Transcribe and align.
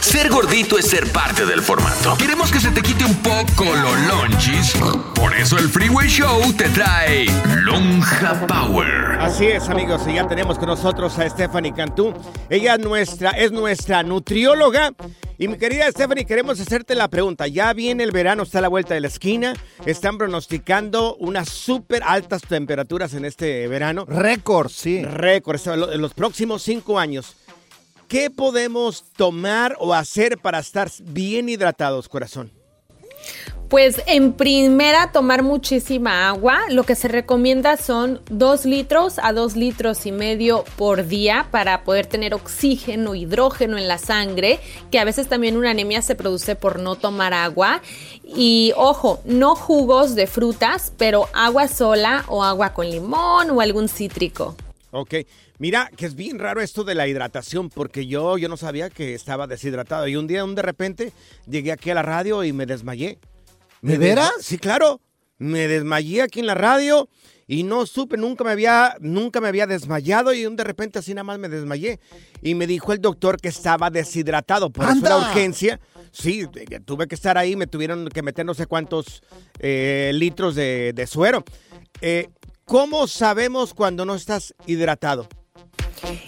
Ser 0.00 0.30
gordito 0.30 0.78
es 0.78 0.86
ser 0.86 1.10
parte 1.12 1.44
del 1.44 1.60
formato. 1.60 2.16
Queremos 2.16 2.50
que 2.50 2.60
se 2.60 2.70
te 2.70 2.80
quite 2.80 3.04
un 3.04 3.16
poco 3.16 3.64
los 3.64 4.00
lonchis. 4.06 4.74
Por 5.14 5.34
eso 5.34 5.58
el 5.58 5.68
Freeway 5.68 6.08
Show 6.08 6.52
te 6.54 6.68
trae 6.70 7.26
Lonja 7.62 8.46
Power. 8.46 9.20
Así 9.20 9.46
es, 9.46 9.68
amigos, 9.68 10.02
y 10.08 10.14
ya 10.14 10.26
tenemos 10.26 10.58
con 10.58 10.68
nosotros 10.68 11.18
a 11.18 11.28
Stephanie 11.28 11.74
Cantú. 11.74 12.14
Ella 12.48 12.74
es 12.74 12.80
nuestra, 12.80 13.30
es 13.32 13.52
nuestra 13.52 14.02
nutrióloga. 14.02 14.92
Y 15.36 15.48
mi 15.48 15.58
querida 15.58 15.90
Stephanie, 15.90 16.24
queremos 16.24 16.58
hacerte 16.60 16.94
la 16.94 17.08
pregunta. 17.08 17.46
Ya 17.46 17.72
viene 17.72 18.04
el 18.04 18.12
verano, 18.12 18.44
está 18.44 18.60
a 18.60 18.62
la 18.62 18.68
vuelta 18.68 18.94
de 18.94 19.00
la 19.00 19.08
esquina. 19.08 19.54
Están 19.84 20.16
pronosticando 20.16 21.16
unas 21.16 21.48
súper 21.50 22.02
altas 22.04 22.42
temperaturas 22.42 23.12
en 23.14 23.24
este 23.24 23.68
verano. 23.68 24.06
Récord, 24.06 24.70
sí. 24.70 25.02
Récord, 25.02 25.60
en 25.92 26.00
los 26.00 26.14
próximos 26.14 26.62
cinco 26.62 26.98
años. 26.98 27.36
¿Qué 28.14 28.30
podemos 28.30 29.02
tomar 29.16 29.76
o 29.80 29.92
hacer 29.92 30.38
para 30.38 30.60
estar 30.60 30.88
bien 31.02 31.48
hidratados, 31.48 32.08
corazón? 32.08 32.52
Pues 33.68 34.00
en 34.06 34.34
primera 34.34 35.10
tomar 35.10 35.42
muchísima 35.42 36.28
agua. 36.28 36.60
Lo 36.70 36.84
que 36.84 36.94
se 36.94 37.08
recomienda 37.08 37.76
son 37.76 38.20
2 38.30 38.66
litros 38.66 39.18
a 39.20 39.32
2 39.32 39.56
litros 39.56 40.06
y 40.06 40.12
medio 40.12 40.64
por 40.76 41.08
día 41.08 41.48
para 41.50 41.82
poder 41.82 42.06
tener 42.06 42.34
oxígeno, 42.34 43.16
hidrógeno 43.16 43.78
en 43.78 43.88
la 43.88 43.98
sangre, 43.98 44.60
que 44.92 45.00
a 45.00 45.04
veces 45.04 45.26
también 45.26 45.56
una 45.56 45.70
anemia 45.70 46.00
se 46.00 46.14
produce 46.14 46.54
por 46.54 46.78
no 46.78 46.94
tomar 46.94 47.34
agua. 47.34 47.82
Y 48.22 48.72
ojo, 48.76 49.22
no 49.24 49.56
jugos 49.56 50.14
de 50.14 50.28
frutas, 50.28 50.92
pero 50.96 51.28
agua 51.34 51.66
sola 51.66 52.24
o 52.28 52.44
agua 52.44 52.74
con 52.74 52.88
limón 52.88 53.50
o 53.50 53.60
algún 53.60 53.88
cítrico. 53.88 54.54
Ok, 54.96 55.14
mira 55.58 55.90
que 55.96 56.06
es 56.06 56.14
bien 56.14 56.38
raro 56.38 56.60
esto 56.60 56.84
de 56.84 56.94
la 56.94 57.08
hidratación 57.08 57.68
porque 57.68 58.06
yo, 58.06 58.38
yo 58.38 58.48
no 58.48 58.56
sabía 58.56 58.90
que 58.90 59.14
estaba 59.14 59.48
deshidratado 59.48 60.06
y 60.06 60.14
un 60.14 60.28
día 60.28 60.44
de 60.46 60.62
repente 60.62 61.12
llegué 61.48 61.72
aquí 61.72 61.90
a 61.90 61.94
la 61.94 62.02
radio 62.02 62.44
y 62.44 62.52
me 62.52 62.64
desmayé. 62.64 63.18
¿De 63.82 63.98
veras? 63.98 64.30
Sí, 64.40 64.56
claro. 64.56 65.00
Me 65.36 65.66
desmayé 65.66 66.22
aquí 66.22 66.38
en 66.38 66.46
la 66.46 66.54
radio 66.54 67.08
y 67.48 67.64
no 67.64 67.86
supe, 67.86 68.16
nunca 68.16 68.44
me 68.44 68.52
había, 68.52 68.96
nunca 69.00 69.40
me 69.40 69.48
había 69.48 69.66
desmayado 69.66 70.32
y 70.32 70.44
de 70.44 70.62
repente 70.62 71.00
así 71.00 71.12
nada 71.12 71.24
más 71.24 71.40
me 71.40 71.48
desmayé. 71.48 71.98
Y 72.40 72.54
me 72.54 72.68
dijo 72.68 72.92
el 72.92 73.00
doctor 73.00 73.40
que 73.40 73.48
estaba 73.48 73.90
deshidratado, 73.90 74.70
por 74.70 74.88
eso 74.88 75.00
la 75.02 75.18
urgencia. 75.18 75.80
Sí, 76.12 76.46
tuve 76.84 77.08
que 77.08 77.16
estar 77.16 77.36
ahí, 77.36 77.56
me 77.56 77.66
tuvieron 77.66 78.08
que 78.10 78.22
meter 78.22 78.46
no 78.46 78.54
sé 78.54 78.68
cuántos 78.68 79.24
eh, 79.58 80.12
litros 80.14 80.54
de, 80.54 80.92
de 80.94 81.06
suero. 81.08 81.42
Eh, 82.00 82.28
¿Cómo 82.66 83.06
sabemos 83.08 83.74
cuando 83.74 84.06
no 84.06 84.14
estás 84.14 84.54
hidratado? 84.66 85.28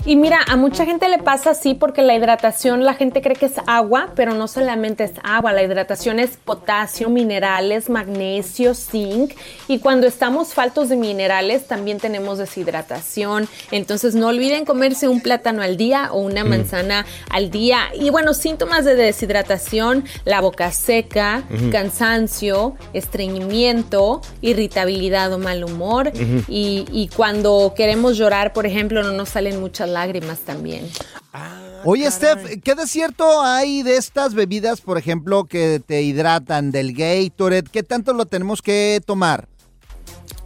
Y 0.04 0.16
mira, 0.16 0.40
a 0.46 0.56
mucha 0.56 0.84
gente 0.84 1.08
le 1.08 1.18
pasa 1.18 1.50
así 1.50 1.74
porque 1.74 2.02
la 2.02 2.14
hidratación, 2.14 2.84
la 2.84 2.94
gente 2.94 3.22
cree 3.22 3.36
que 3.36 3.46
es 3.46 3.54
agua, 3.66 4.12
pero 4.14 4.34
no 4.34 4.48
solamente 4.48 5.04
es 5.04 5.12
agua, 5.22 5.52
la 5.52 5.62
hidratación 5.62 6.18
es 6.18 6.36
potasio, 6.36 7.08
minerales, 7.10 7.90
magnesio, 7.90 8.74
zinc. 8.74 9.32
Y 9.68 9.78
cuando 9.80 10.06
estamos 10.06 10.54
faltos 10.54 10.88
de 10.88 10.96
minerales, 10.96 11.66
también 11.66 11.98
tenemos 11.98 12.38
deshidratación. 12.38 13.48
Entonces 13.70 14.14
no 14.14 14.28
olviden 14.28 14.64
comerse 14.64 15.08
un 15.08 15.20
plátano 15.20 15.62
al 15.62 15.76
día 15.76 16.10
o 16.12 16.20
una 16.20 16.44
manzana 16.44 17.06
al 17.30 17.50
día. 17.50 17.80
Y 17.98 18.10
bueno, 18.10 18.34
síntomas 18.34 18.84
de 18.84 18.94
deshidratación, 18.94 20.04
la 20.24 20.40
boca 20.40 20.70
seca, 20.72 21.42
cansancio, 21.72 22.76
estreñimiento, 22.92 24.20
irritabilidad 24.40 25.32
o 25.32 25.38
mal 25.38 25.64
humor. 25.64 26.12
y, 26.48 26.84
y 26.92 27.08
cuando 27.08 27.74
queremos 27.76 28.16
llorar, 28.16 28.52
por 28.52 28.66
ejemplo, 28.66 29.02
no 29.02 29.12
nos 29.12 29.30
salen 29.30 29.60
muchas 29.66 29.88
lágrimas 29.88 30.38
también. 30.40 30.88
Oye, 31.84 32.08
Steph, 32.08 32.60
¿qué 32.62 32.74
de 32.76 32.86
cierto 32.86 33.42
hay 33.42 33.82
de 33.82 33.96
estas 33.96 34.34
bebidas, 34.34 34.80
por 34.80 34.96
ejemplo, 34.96 35.44
que 35.44 35.82
te 35.84 36.02
hidratan 36.02 36.70
del 36.70 36.94
Gatorade? 36.94 37.64
¿Qué 37.70 37.82
tanto 37.82 38.12
lo 38.12 38.26
tenemos 38.26 38.62
que 38.62 39.00
tomar? 39.04 39.48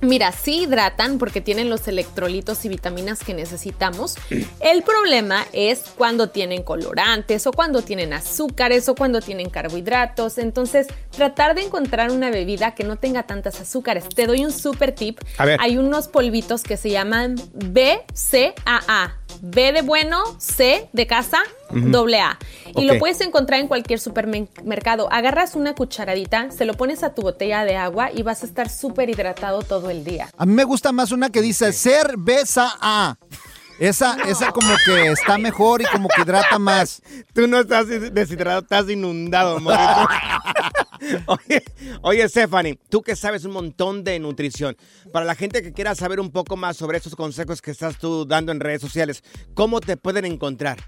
Mira, 0.03 0.33
sí 0.33 0.63
hidratan 0.63 1.19
porque 1.19 1.41
tienen 1.41 1.69
los 1.69 1.87
electrolitos 1.87 2.65
y 2.65 2.69
vitaminas 2.69 3.23
que 3.23 3.35
necesitamos. 3.35 4.17
El 4.61 4.83
problema 4.83 5.47
es 5.53 5.85
cuando 5.97 6.31
tienen 6.31 6.63
colorantes 6.63 7.47
o 7.47 7.53
cuando 7.53 7.83
tienen 7.83 8.13
azúcares 8.13 8.89
o 8.89 8.95
cuando 8.95 9.21
tienen 9.21 9.51
carbohidratos. 9.51 10.39
Entonces, 10.39 10.87
tratar 11.11 11.55
de 11.55 11.63
encontrar 11.63 12.11
una 12.11 12.31
bebida 12.31 12.75
que 12.75 12.85
no 12.85 12.97
tenga 12.97 13.25
tantas 13.25 13.61
azúcares. 13.61 14.09
Te 14.09 14.27
doy 14.27 14.45
un 14.45 14.53
super 14.53 14.93
tip. 14.93 15.21
A 15.37 15.45
ver. 15.45 15.59
Hay 15.61 15.77
unos 15.77 16.09
polvitos 16.09 16.63
que 16.63 16.77
se 16.77 16.91
llaman 16.91 17.37
BCAA. 17.53 19.20
B 19.41 19.73
de 19.73 19.83
bueno, 19.83 20.23
C 20.39 20.89
de 20.93 21.07
casa, 21.07 21.39
doble 21.71 22.21
A. 22.21 22.39
Y 22.77 22.85
lo 22.85 22.99
puedes 22.99 23.21
encontrar 23.21 23.61
en 23.61 23.69
cualquier 23.69 23.99
supermercado. 23.99 25.13
Agarras 25.13 25.55
una 25.55 25.75
cucharadita, 25.75 26.51
se 26.51 26.65
lo 26.65 26.75
pones 26.75 27.03
a 27.03 27.15
tu 27.15 27.23
botella 27.23 27.65
de 27.65 27.77
agua 27.77 28.11
y 28.13 28.23
vas 28.23 28.43
a 28.43 28.47
estar 28.47 28.69
súper 28.69 29.11
hidratado 29.11 29.63
todo 29.63 29.91
el 29.91 30.05
día. 30.05 30.29
A 30.37 30.47
mí 30.47 30.53
me 30.53 30.65
gusta 30.65 30.93
más 30.93 31.13
una 31.13 31.31
que 31.31 31.43
dice 31.43 31.73
cerveza 31.73 32.73
A. 32.81 33.17
Esa, 33.79 34.19
esa 34.29 34.53
como 34.53 34.75
que 34.85 35.11
está 35.11 35.39
mejor 35.39 35.81
y 35.81 35.87
como 35.87 36.09
que 36.09 36.21
hidrata 36.21 36.59
más. 36.59 37.01
Tú 37.33 37.47
no 37.47 37.61
estás 37.61 37.89
deshidratado, 37.89 38.61
estás 38.61 38.91
inundado, 38.91 39.59
Mauricio. 39.59 40.07
oye, 41.27 41.63
oye, 42.03 42.29
Stephanie, 42.29 42.79
tú 42.89 43.03
que 43.03 43.17
sabes 43.17 43.45
un 43.45 43.53
montón 43.53 44.05
de 44.05 44.19
nutrición, 44.19 44.77
para 45.13 45.27
la 45.27 45.35
gente 45.35 45.63
que 45.63 45.73
quiera 45.73 45.95
saber 45.95 46.21
un 46.21 46.31
poco 46.31 46.57
más 46.57 46.77
sobre 46.77 46.99
esos 46.99 47.17
consejos 47.17 47.63
que 47.63 47.71
estás 47.71 47.99
tú 47.99 48.27
dando 48.27 48.53
en 48.53 48.61
redes 48.61 48.81
sociales, 48.81 49.23
¿cómo 49.55 49.81
te 49.81 49.97
pueden 49.97 50.25
encontrar? 50.25 50.79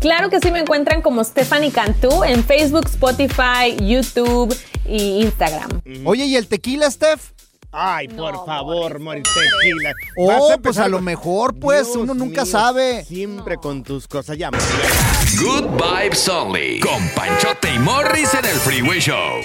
Claro 0.00 0.30
que 0.30 0.40
sí 0.40 0.50
me 0.50 0.60
encuentran 0.60 1.02
como 1.02 1.22
Stephanie 1.22 1.70
Cantú 1.70 2.24
en 2.24 2.42
Facebook, 2.44 2.86
Spotify, 2.86 3.76
YouTube 3.80 4.56
y 4.86 5.22
Instagram. 5.22 5.82
Oye, 6.04 6.24
¿y 6.24 6.36
el 6.36 6.48
tequila, 6.48 6.90
Steph? 6.90 7.37
Ay, 7.70 8.08
por 8.08 8.32
No, 8.32 8.46
favor, 8.46 8.98
Morris, 8.98 9.24
tequila. 9.24 9.92
Oh, 10.16 10.56
pues 10.62 10.78
a 10.78 10.88
lo 10.88 11.00
mejor, 11.02 11.54
pues, 11.58 11.84
Dios 11.86 11.96
uno 11.96 12.14
nunca 12.14 12.44
mío, 12.44 12.50
sabe. 12.50 13.04
Siempre 13.04 13.58
con 13.58 13.82
tus 13.82 14.08
cosas. 14.08 14.38
Ya, 14.38 14.50
Good 14.50 15.66
Vibes 15.76 16.28
Only. 16.30 16.80
Con 16.80 17.06
Panchote 17.10 17.74
y 17.74 17.78
Morris 17.78 18.32
en 18.32 18.44
el 18.46 18.56
Freeway 18.56 19.00
Show. 19.00 19.40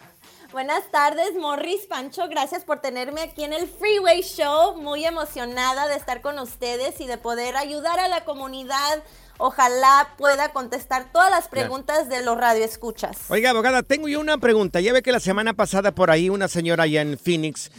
Buenas 0.52 0.90
tardes, 0.90 1.36
Morris 1.40 1.86
Pancho. 1.88 2.28
Gracias 2.28 2.64
por 2.64 2.80
tenerme 2.80 3.22
aquí 3.22 3.44
en 3.44 3.54
el 3.54 3.68
Freeway 3.68 4.24
Show. 4.24 4.82
Muy 4.82 5.06
emocionada 5.06 5.88
de 5.88 5.98
estar 5.98 6.22
con 6.22 6.40
ustedes 6.40 7.00
y 7.02 7.08
de 7.08 7.20
poder 7.20 7.56
ayudar 7.56 8.00
a 8.00 8.08
la 8.08 8.26
comunidad. 8.26 9.04
Ojalá 9.38 10.10
pueda 10.18 10.50
contestar 10.50 11.12
todas 11.12 11.30
las 11.30 11.48
preguntas 11.48 12.08
de 12.10 12.24
los 12.24 12.38
radioescuchas. 12.38 13.18
Oiga, 13.30 13.50
abogada, 13.50 13.84
tengo 13.84 14.08
yo 14.08 14.20
una 14.20 14.38
pregunta. 14.38 14.80
Ya 14.80 14.94
ve 14.94 15.02
que 15.02 15.12
la 15.12 15.20
semana 15.20 15.54
pasada 15.54 15.94
por 15.94 16.10
ahí 16.10 16.30
una 16.30 16.48
señora 16.48 16.84
allá 16.84 17.02
en 17.02 17.18
Phoenix, 17.18 17.72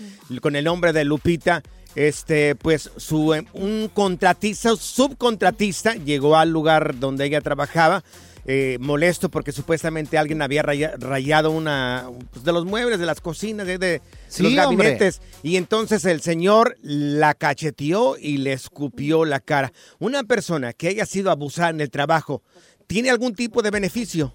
con 0.43 0.57
el 0.57 0.65
nombre 0.65 0.93
de 0.93 1.05
Lupita, 1.05 1.63
este, 1.95 2.55
pues 2.55 2.91
su 2.97 3.35
eh, 3.35 3.47
un 3.55 3.91
contratista, 3.93 4.77
subcontratista, 4.77 5.95
llegó 5.95 6.37
al 6.37 6.51
lugar 6.51 6.99
donde 6.99 7.25
ella 7.25 7.41
trabajaba. 7.41 8.05
Eh, 8.47 8.79
molesto 8.81 9.29
porque 9.29 9.53
supuestamente 9.53 10.17
alguien 10.19 10.41
había 10.41 10.63
raya- 10.63 10.95
rayado 10.99 11.51
una 11.51 12.09
pues, 12.33 12.45
de 12.45 12.53
los 12.53 12.65
muebles 12.65 12.99
de 13.01 13.07
las 13.07 13.21
cocinas 13.21 13.67
de, 13.67 13.79
de 13.79 14.03
Sí, 14.29 14.43
los 14.45 14.67
hombre. 14.67 14.85
gabinetes 14.91 15.21
y 15.43 15.57
entonces 15.57 16.05
el 16.05 16.21
señor 16.21 16.77
la 16.83 17.35
cacheteó 17.35 18.17
y 18.19 18.39
le 18.39 18.53
escupió 18.53 19.25
la 19.25 19.41
cara. 19.41 19.73
Una 19.99 20.23
persona 20.25 20.73
que 20.73 20.89
haya 20.89 21.07
sido 21.07 21.31
abusada 21.31 21.71
en 21.71 21.81
el 21.81 21.91
trabajo 21.91 22.43
tiene 22.87 23.11
algún 23.11 23.35
tipo 23.35 23.63
de 23.63 23.71
beneficio. 23.71 24.35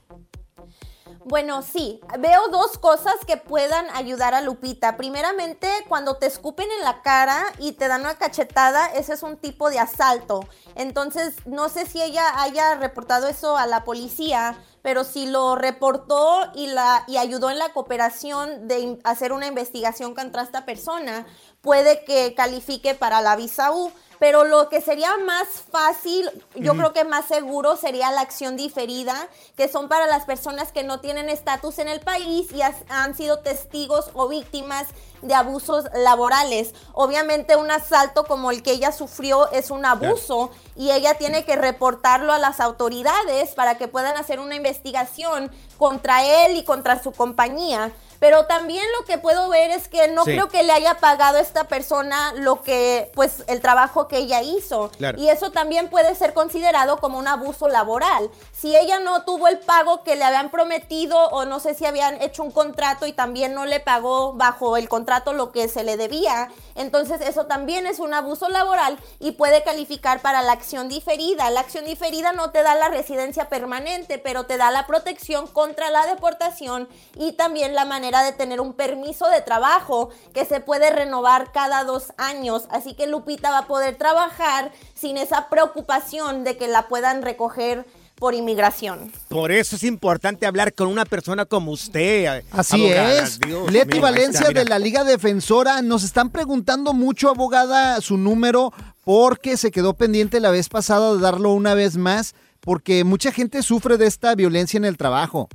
Bueno, 1.23 1.61
sí, 1.61 2.01
veo 2.17 2.47
dos 2.47 2.79
cosas 2.79 3.13
que 3.27 3.37
puedan 3.37 3.85
ayudar 3.91 4.33
a 4.33 4.41
Lupita. 4.41 4.97
Primeramente, 4.97 5.69
cuando 5.87 6.15
te 6.15 6.25
escupen 6.25 6.67
en 6.71 6.83
la 6.83 7.03
cara 7.03 7.43
y 7.59 7.73
te 7.73 7.87
dan 7.87 8.01
una 8.01 8.15
cachetada, 8.15 8.87
ese 8.87 9.13
es 9.13 9.21
un 9.21 9.37
tipo 9.37 9.69
de 9.69 9.77
asalto. 9.77 10.47
Entonces, 10.75 11.35
no 11.45 11.69
sé 11.69 11.85
si 11.85 12.01
ella 12.01 12.41
haya 12.41 12.73
reportado 12.75 13.27
eso 13.27 13.55
a 13.55 13.67
la 13.67 13.83
policía, 13.83 14.57
pero 14.81 15.03
si 15.03 15.27
lo 15.27 15.55
reportó 15.55 16.51
y, 16.55 16.67
la, 16.67 17.03
y 17.07 17.17
ayudó 17.17 17.51
en 17.51 17.59
la 17.59 17.71
cooperación 17.71 18.67
de 18.67 18.99
hacer 19.03 19.31
una 19.31 19.45
investigación 19.45 20.15
contra 20.15 20.41
esta 20.41 20.65
persona, 20.65 21.27
puede 21.61 22.03
que 22.03 22.33
califique 22.33 22.95
para 22.95 23.21
la 23.21 23.35
visa 23.35 23.71
U. 23.71 23.91
Pero 24.21 24.43
lo 24.43 24.69
que 24.69 24.81
sería 24.81 25.17
más 25.17 25.47
fácil, 25.71 26.29
yo 26.53 26.75
creo 26.75 26.93
que 26.93 27.03
más 27.05 27.25
seguro, 27.25 27.75
sería 27.75 28.11
la 28.11 28.21
acción 28.21 28.55
diferida, 28.55 29.15
que 29.57 29.67
son 29.67 29.89
para 29.89 30.05
las 30.05 30.25
personas 30.25 30.71
que 30.71 30.83
no 30.83 30.99
tienen 30.99 31.27
estatus 31.27 31.79
en 31.79 31.87
el 31.87 32.01
país 32.01 32.51
y 32.51 32.61
has- 32.61 32.83
han 32.87 33.15
sido 33.17 33.39
testigos 33.39 34.11
o 34.13 34.27
víctimas 34.27 34.85
de 35.23 35.33
abusos 35.33 35.85
laborales. 35.95 36.75
Obviamente 36.93 37.55
un 37.55 37.71
asalto 37.71 38.25
como 38.25 38.51
el 38.51 38.61
que 38.61 38.73
ella 38.73 38.91
sufrió 38.91 39.49
es 39.51 39.71
un 39.71 39.85
abuso 39.87 40.51
y 40.75 40.91
ella 40.91 41.15
tiene 41.15 41.43
que 41.43 41.55
reportarlo 41.55 42.31
a 42.31 42.37
las 42.37 42.59
autoridades 42.59 43.55
para 43.55 43.79
que 43.79 43.87
puedan 43.87 44.17
hacer 44.17 44.39
una 44.39 44.53
investigación 44.55 45.51
contra 45.79 46.23
él 46.45 46.57
y 46.57 46.63
contra 46.63 47.01
su 47.01 47.11
compañía. 47.11 47.91
Pero 48.21 48.45
también 48.45 48.85
lo 48.99 49.03
que 49.05 49.17
puedo 49.17 49.49
ver 49.49 49.71
es 49.71 49.87
que 49.87 50.07
no 50.09 50.23
Sí. 50.25 50.33
creo 50.33 50.47
que 50.47 50.61
le 50.61 50.71
haya 50.71 50.99
pagado 50.99 51.39
a 51.39 51.41
esta 51.41 51.63
persona 51.63 52.33
lo 52.35 52.61
que, 52.61 53.11
pues, 53.15 53.43
el 53.47 53.61
trabajo 53.61 54.07
que 54.07 54.17
ella 54.17 54.43
hizo. 54.43 54.91
Claro. 54.97 55.19
Y 55.19 55.27
eso 55.29 55.51
también 55.51 55.89
puede 55.89 56.13
ser 56.13 56.35
considerado 56.35 56.97
como 56.97 57.17
un 57.17 57.27
abuso 57.27 57.67
laboral. 57.67 58.29
Si 58.53 58.75
ella 58.77 58.99
no 58.99 59.23
tuvo 59.23 59.47
el 59.47 59.57
pago 59.57 60.03
que 60.03 60.15
le 60.15 60.23
habían 60.23 60.51
prometido 60.51 61.17
o 61.29 61.45
no 61.45 61.59
sé 61.59 61.73
si 61.73 61.87
habían 61.87 62.21
hecho 62.21 62.43
un 62.43 62.51
contrato 62.51 63.07
y 63.07 63.13
también 63.13 63.55
no 63.55 63.65
le 63.65 63.79
pagó 63.79 64.33
bajo 64.33 64.77
el 64.77 64.87
contrato 64.87 65.33
lo 65.33 65.51
que 65.51 65.67
se 65.67 65.83
le 65.83 65.97
debía, 65.97 66.49
entonces 66.75 67.21
eso 67.21 67.47
también 67.47 67.87
es 67.87 67.97
un 67.97 68.13
abuso 68.13 68.49
laboral 68.49 68.99
y 69.19 69.31
puede 69.31 69.63
calificar 69.63 70.21
para 70.21 70.43
la 70.43 70.51
acción 70.51 70.89
diferida. 70.89 71.49
La 71.49 71.61
acción 71.61 71.85
diferida 71.85 72.33
no 72.33 72.51
te 72.51 72.61
da 72.61 72.75
la 72.75 72.89
residencia 72.89 73.49
permanente, 73.49 74.19
pero 74.19 74.45
te 74.45 74.57
da 74.57 74.69
la 74.69 74.85
protección 74.85 75.47
contra 75.47 75.89
la 75.89 76.05
deportación 76.05 76.87
y 77.15 77.31
también 77.31 77.73
la 77.73 77.85
manera 77.85 78.10
de 78.19 78.33
tener 78.33 78.59
un 78.59 78.73
permiso 78.73 79.29
de 79.29 79.41
trabajo 79.41 80.09
que 80.33 80.45
se 80.45 80.59
puede 80.59 80.91
renovar 80.91 81.51
cada 81.51 81.83
dos 81.83 82.13
años. 82.17 82.67
Así 82.69 82.93
que 82.93 83.07
Lupita 83.07 83.49
va 83.49 83.59
a 83.59 83.67
poder 83.67 83.95
trabajar 83.95 84.71
sin 84.93 85.17
esa 85.17 85.49
preocupación 85.49 86.43
de 86.43 86.57
que 86.57 86.67
la 86.67 86.87
puedan 86.87 87.21
recoger 87.21 87.85
por 88.21 88.35
inmigración. 88.35 89.11
Por 89.29 89.51
eso 89.51 89.75
es 89.75 89.83
importante 89.83 90.45
hablar 90.45 90.75
con 90.75 90.87
una 90.87 91.05
persona 91.05 91.45
como 91.45 91.71
usted. 91.71 92.43
Así 92.51 92.85
abogada. 92.85 93.23
es. 93.23 93.39
Dios 93.39 93.71
Leti 93.71 93.93
mío, 93.93 94.01
Valencia 94.03 94.47
está, 94.47 94.59
de 94.59 94.65
la 94.65 94.77
Liga 94.77 95.03
Defensora. 95.03 95.81
Nos 95.81 96.03
están 96.03 96.29
preguntando 96.29 96.93
mucho, 96.93 97.29
abogada, 97.29 97.99
su 97.99 98.17
número, 98.17 98.73
porque 99.03 99.57
se 99.57 99.71
quedó 99.71 99.95
pendiente 99.95 100.39
la 100.39 100.51
vez 100.51 100.69
pasada 100.69 101.15
de 101.15 101.19
darlo 101.19 101.51
una 101.53 101.73
vez 101.73 101.97
más, 101.97 102.35
porque 102.59 103.03
mucha 103.03 103.31
gente 103.31 103.63
sufre 103.63 103.97
de 103.97 104.05
esta 104.05 104.35
violencia 104.35 104.77
en 104.77 104.85
el 104.85 104.97
trabajo. 104.97 105.49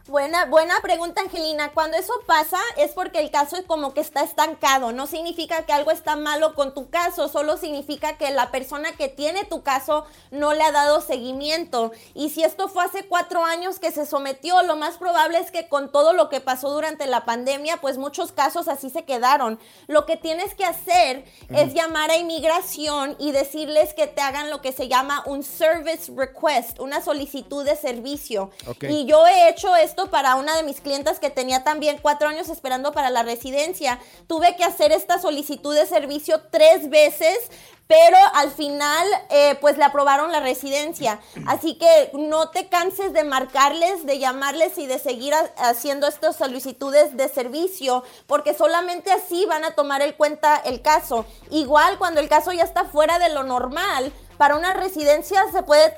Buena, 0.07 0.45
buena 0.45 0.75
pregunta, 0.81 1.19
Angelina. 1.19 1.73
Cuando 1.73 1.97
eso 1.97 2.13
pasa 2.25 2.59
es 2.77 2.91
porque 2.91 3.19
el 3.19 3.29
caso 3.29 3.57
es 3.57 3.65
como 3.65 3.93
que 3.93 3.99
está 3.99 4.23
estancado. 4.23 4.93
No 4.93 5.05
significa 5.05 5.65
que 5.65 5.73
algo 5.73 5.91
está 5.91 6.15
malo 6.15 6.55
con 6.55 6.73
tu 6.73 6.89
caso, 6.89 7.27
solo 7.27 7.57
significa 7.57 8.17
que 8.17 8.31
la 8.31 8.49
persona 8.49 8.93
que 8.93 9.09
tiene 9.09 9.43
tu 9.43 9.63
caso 9.63 10.05
no 10.31 10.53
le 10.53 10.63
ha 10.63 10.71
dado 10.71 11.01
seguimiento. 11.01 11.91
Y 12.13 12.29
si 12.29 12.41
esto 12.41 12.69
fue 12.69 12.85
hace 12.85 13.05
cuatro 13.05 13.43
años 13.43 13.79
que 13.79 13.91
se 13.91 14.05
sometió, 14.05 14.61
lo 14.63 14.77
más 14.77 14.95
probable 14.95 15.39
es 15.39 15.51
que 15.51 15.67
con 15.67 15.91
todo 15.91 16.13
lo 16.13 16.29
que 16.29 16.39
pasó 16.39 16.69
durante 16.69 17.05
la 17.05 17.25
pandemia, 17.25 17.81
pues 17.81 17.97
muchos 17.97 18.31
casos 18.31 18.69
así 18.69 18.89
se 18.89 19.03
quedaron. 19.03 19.59
Lo 19.87 20.05
que 20.05 20.15
tienes 20.15 20.55
que 20.55 20.63
hacer 20.63 21.25
es 21.49 21.73
llamar 21.73 22.11
a 22.11 22.17
inmigración 22.17 23.17
y 23.19 23.33
decirles 23.33 23.93
que 23.93 24.07
te 24.07 24.21
hagan 24.21 24.49
lo 24.49 24.61
que 24.61 24.71
se 24.71 24.87
llama 24.87 25.23
un 25.25 25.43
service 25.43 26.09
request, 26.15 26.79
una 26.79 27.01
solicitud 27.01 27.65
de 27.65 27.75
servicio. 27.75 28.51
Y 28.79 29.05
yo 29.05 29.27
he 29.27 29.49
hecho 29.49 29.75
esto 29.75 29.96
para 30.05 30.35
una 30.35 30.55
de 30.55 30.63
mis 30.63 30.79
clientas 30.79 31.19
que 31.19 31.31
tenía 31.31 31.63
también 31.63 31.97
cuatro 32.01 32.29
años 32.29 32.49
esperando 32.49 32.91
para 32.91 33.09
la 33.09 33.23
residencia. 33.23 33.99
Tuve 34.27 34.55
que 34.55 34.63
hacer 34.63 34.91
esta 34.91 35.19
solicitud 35.19 35.73
de 35.73 35.87
servicio 35.87 36.41
tres 36.51 36.89
veces 36.89 37.49
pero 37.87 38.17
al 38.33 38.51
final 38.51 39.07
eh, 39.29 39.57
pues 39.61 39.77
le 39.77 39.85
aprobaron 39.85 40.31
la 40.31 40.41
residencia. 40.41 41.19
Así 41.47 41.77
que 41.77 42.11
no 42.13 42.49
te 42.49 42.67
canses 42.67 43.13
de 43.13 43.23
marcarles, 43.23 44.05
de 44.05 44.19
llamarles 44.19 44.77
y 44.77 44.87
de 44.87 44.99
seguir 44.99 45.33
haciendo 45.57 46.07
estas 46.07 46.35
solicitudes 46.35 47.15
de 47.15 47.29
servicio, 47.29 48.03
porque 48.27 48.53
solamente 48.53 49.11
así 49.11 49.45
van 49.45 49.63
a 49.63 49.71
tomar 49.71 50.01
en 50.01 50.13
cuenta 50.13 50.57
el 50.57 50.81
caso. 50.81 51.25
Igual 51.49 51.97
cuando 51.97 52.19
el 52.19 52.29
caso 52.29 52.51
ya 52.51 52.63
está 52.63 52.85
fuera 52.85 53.19
de 53.19 53.29
lo 53.29 53.43
normal, 53.43 54.11
para 54.37 54.55
una 54.55 54.73
residencia 54.73 55.43
se 55.51 55.63
puede, 55.63 55.93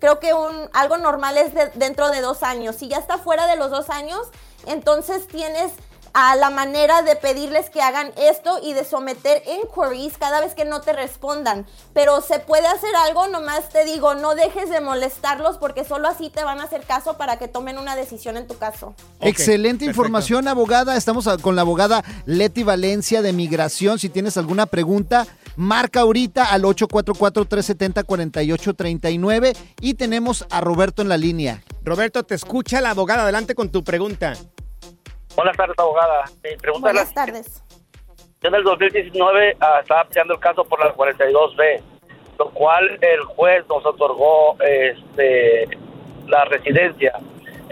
creo 0.00 0.20
que 0.20 0.34
un, 0.34 0.68
algo 0.72 0.98
normal 0.98 1.36
es 1.36 1.52
dentro 1.74 2.10
de 2.10 2.20
dos 2.20 2.42
años. 2.42 2.76
Si 2.76 2.88
ya 2.88 2.98
está 2.98 3.18
fuera 3.18 3.46
de 3.46 3.56
los 3.56 3.70
dos 3.70 3.90
años, 3.90 4.28
entonces 4.66 5.26
tienes 5.28 5.72
a 6.14 6.36
la 6.36 6.48
manera 6.48 7.02
de 7.02 7.16
pedirles 7.16 7.70
que 7.70 7.82
hagan 7.82 8.12
esto 8.16 8.60
y 8.62 8.72
de 8.72 8.84
someter 8.84 9.42
inquiries 9.48 10.16
cada 10.16 10.40
vez 10.40 10.54
que 10.54 10.64
no 10.64 10.80
te 10.80 10.92
respondan. 10.92 11.66
Pero 11.92 12.20
se 12.20 12.38
puede 12.38 12.68
hacer 12.68 12.94
algo, 13.04 13.26
nomás 13.26 13.68
te 13.70 13.84
digo, 13.84 14.14
no 14.14 14.36
dejes 14.36 14.70
de 14.70 14.80
molestarlos 14.80 15.58
porque 15.58 15.84
solo 15.84 16.06
así 16.06 16.30
te 16.30 16.44
van 16.44 16.60
a 16.60 16.64
hacer 16.64 16.82
caso 16.82 17.18
para 17.18 17.36
que 17.36 17.48
tomen 17.48 17.78
una 17.78 17.96
decisión 17.96 18.36
en 18.36 18.46
tu 18.46 18.56
caso. 18.56 18.94
Excelente 19.20 19.84
información, 19.84 20.46
abogada. 20.46 20.96
Estamos 20.96 21.28
con 21.42 21.56
la 21.56 21.62
abogada 21.62 22.04
Leti 22.26 22.62
Valencia 22.62 23.20
de 23.20 23.32
Migración. 23.32 23.98
Si 23.98 24.08
tienes 24.08 24.36
alguna 24.36 24.66
pregunta, 24.66 25.26
marca 25.56 26.00
ahorita 26.00 26.52
al 26.52 26.62
844-370-4839 26.62 29.56
y 29.80 29.94
tenemos 29.94 30.46
a 30.50 30.60
Roberto 30.60 31.02
en 31.02 31.08
la 31.08 31.16
línea. 31.16 31.62
Roberto, 31.84 32.24
te 32.24 32.34
escucha 32.34 32.80
la 32.80 32.90
abogada. 32.90 33.22
Adelante 33.24 33.54
con 33.54 33.70
tu 33.70 33.84
pregunta. 33.84 34.32
Buenas 35.36 35.56
tardes, 35.56 35.78
abogada. 35.78 36.24
Mi 36.42 36.56
pregunta 36.56 36.88
Buenas 36.88 37.12
tardes. 37.12 37.62
Yo 38.42 38.48
en 38.48 38.54
el 38.56 38.62
2019 38.62 39.56
ah, 39.60 39.80
estaba 39.80 40.04
peleando 40.04 40.34
el 40.34 40.40
caso 40.40 40.64
por 40.64 40.78
la 40.78 40.94
42B, 40.94 41.80
lo 42.38 42.50
cual 42.50 42.98
el 43.00 43.24
juez 43.24 43.64
nos 43.68 43.84
otorgó 43.86 44.56
este, 44.60 45.66
la 46.28 46.44
residencia. 46.44 47.14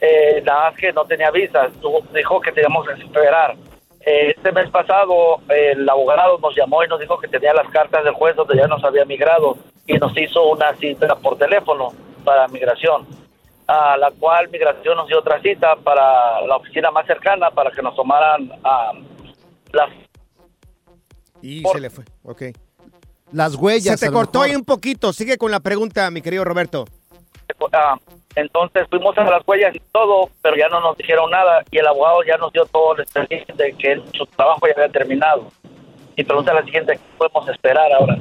Eh, 0.01 0.43
nada 0.45 0.71
más 0.71 0.81
que 0.81 0.93
no 0.93 1.05
tenía 1.05 1.31
visas, 1.31 1.71
dijo 2.15 2.41
que 2.41 2.53
teníamos 2.53 2.89
que 2.89 3.05
esperar. 3.05 3.55
Eh, 4.05 4.35
este 4.37 4.53
mes 4.53 4.69
pasado 4.71 5.41
el 5.49 5.89
abogado 5.89 6.39
nos 6.39 6.57
llamó 6.57 6.83
y 6.85 6.89
nos 6.89 6.99
dijo 7.01 7.19
que 7.19 7.29
tenía 7.29 7.55
las 7.55 7.69
cartas 7.71 8.05
del 8.05 8.15
juez 8.15 8.35
donde 8.35 8.57
ya 8.57 8.67
nos 8.67 8.83
había 8.83 9.05
migrado 9.05 9.57
y 9.87 9.95
nos 9.95 10.17
hizo 10.17 10.49
una 10.49 10.75
cita 10.77 11.15
por 11.17 11.39
teléfono 11.39 11.93
para 12.25 12.49
migración 12.49 13.07
a 13.67 13.97
la 13.97 14.11
cual 14.11 14.49
Migración 14.51 14.97
nos 14.97 15.09
dio 15.09 15.19
otra 15.19 15.41
cita 15.41 15.77
para 15.77 16.45
la 16.47 16.57
oficina 16.57 16.91
más 16.91 17.07
cercana 17.07 17.51
para 17.51 17.71
que 17.71 17.83
nos 17.83 17.95
tomaran 17.95 18.51
a 18.65 18.93
las... 19.73 19.91
Y 21.41 21.63
se 21.63 21.81
le 21.81 21.91
fue, 21.91 22.05
ok. 22.23 22.43
Las 23.33 23.55
huellas. 23.57 23.99
Se 23.99 24.07
te 24.07 24.13
cortó 24.13 24.43
ahí 24.43 24.55
un 24.55 24.65
poquito. 24.65 25.13
Sigue 25.13 25.39
con 25.39 25.51
la 25.51 25.61
pregunta, 25.61 26.11
mi 26.11 26.21
querido 26.23 26.45
Roberto. 26.45 26.85
Ah, 27.73 27.97
entonces 28.35 28.87
fuimos 28.89 29.17
a 29.19 29.25
las 29.25 29.47
huellas 29.47 29.75
y 29.75 29.81
todo, 29.93 30.31
pero 30.41 30.57
ya 30.57 30.69
no 30.69 30.81
nos 30.81 30.97
dijeron 30.97 31.31
nada 31.31 31.63
y 31.71 31.79
el 31.79 31.87
abogado 31.87 32.23
ya 32.25 32.37
nos 32.39 32.53
dio 32.53 32.65
todo 32.67 32.95
el 32.95 33.03
expediente 33.03 33.53
de 33.55 33.73
que 33.75 34.03
su 34.17 34.27
trabajo 34.27 34.67
ya 34.67 34.75
había 34.75 34.93
terminado. 34.93 35.49
Y 36.17 36.25
pregunta 36.25 36.53
la 36.53 36.65
siguiente, 36.65 36.95
¿qué 36.95 37.19
podemos 37.19 37.49
esperar 37.49 37.93
ahora? 37.93 38.19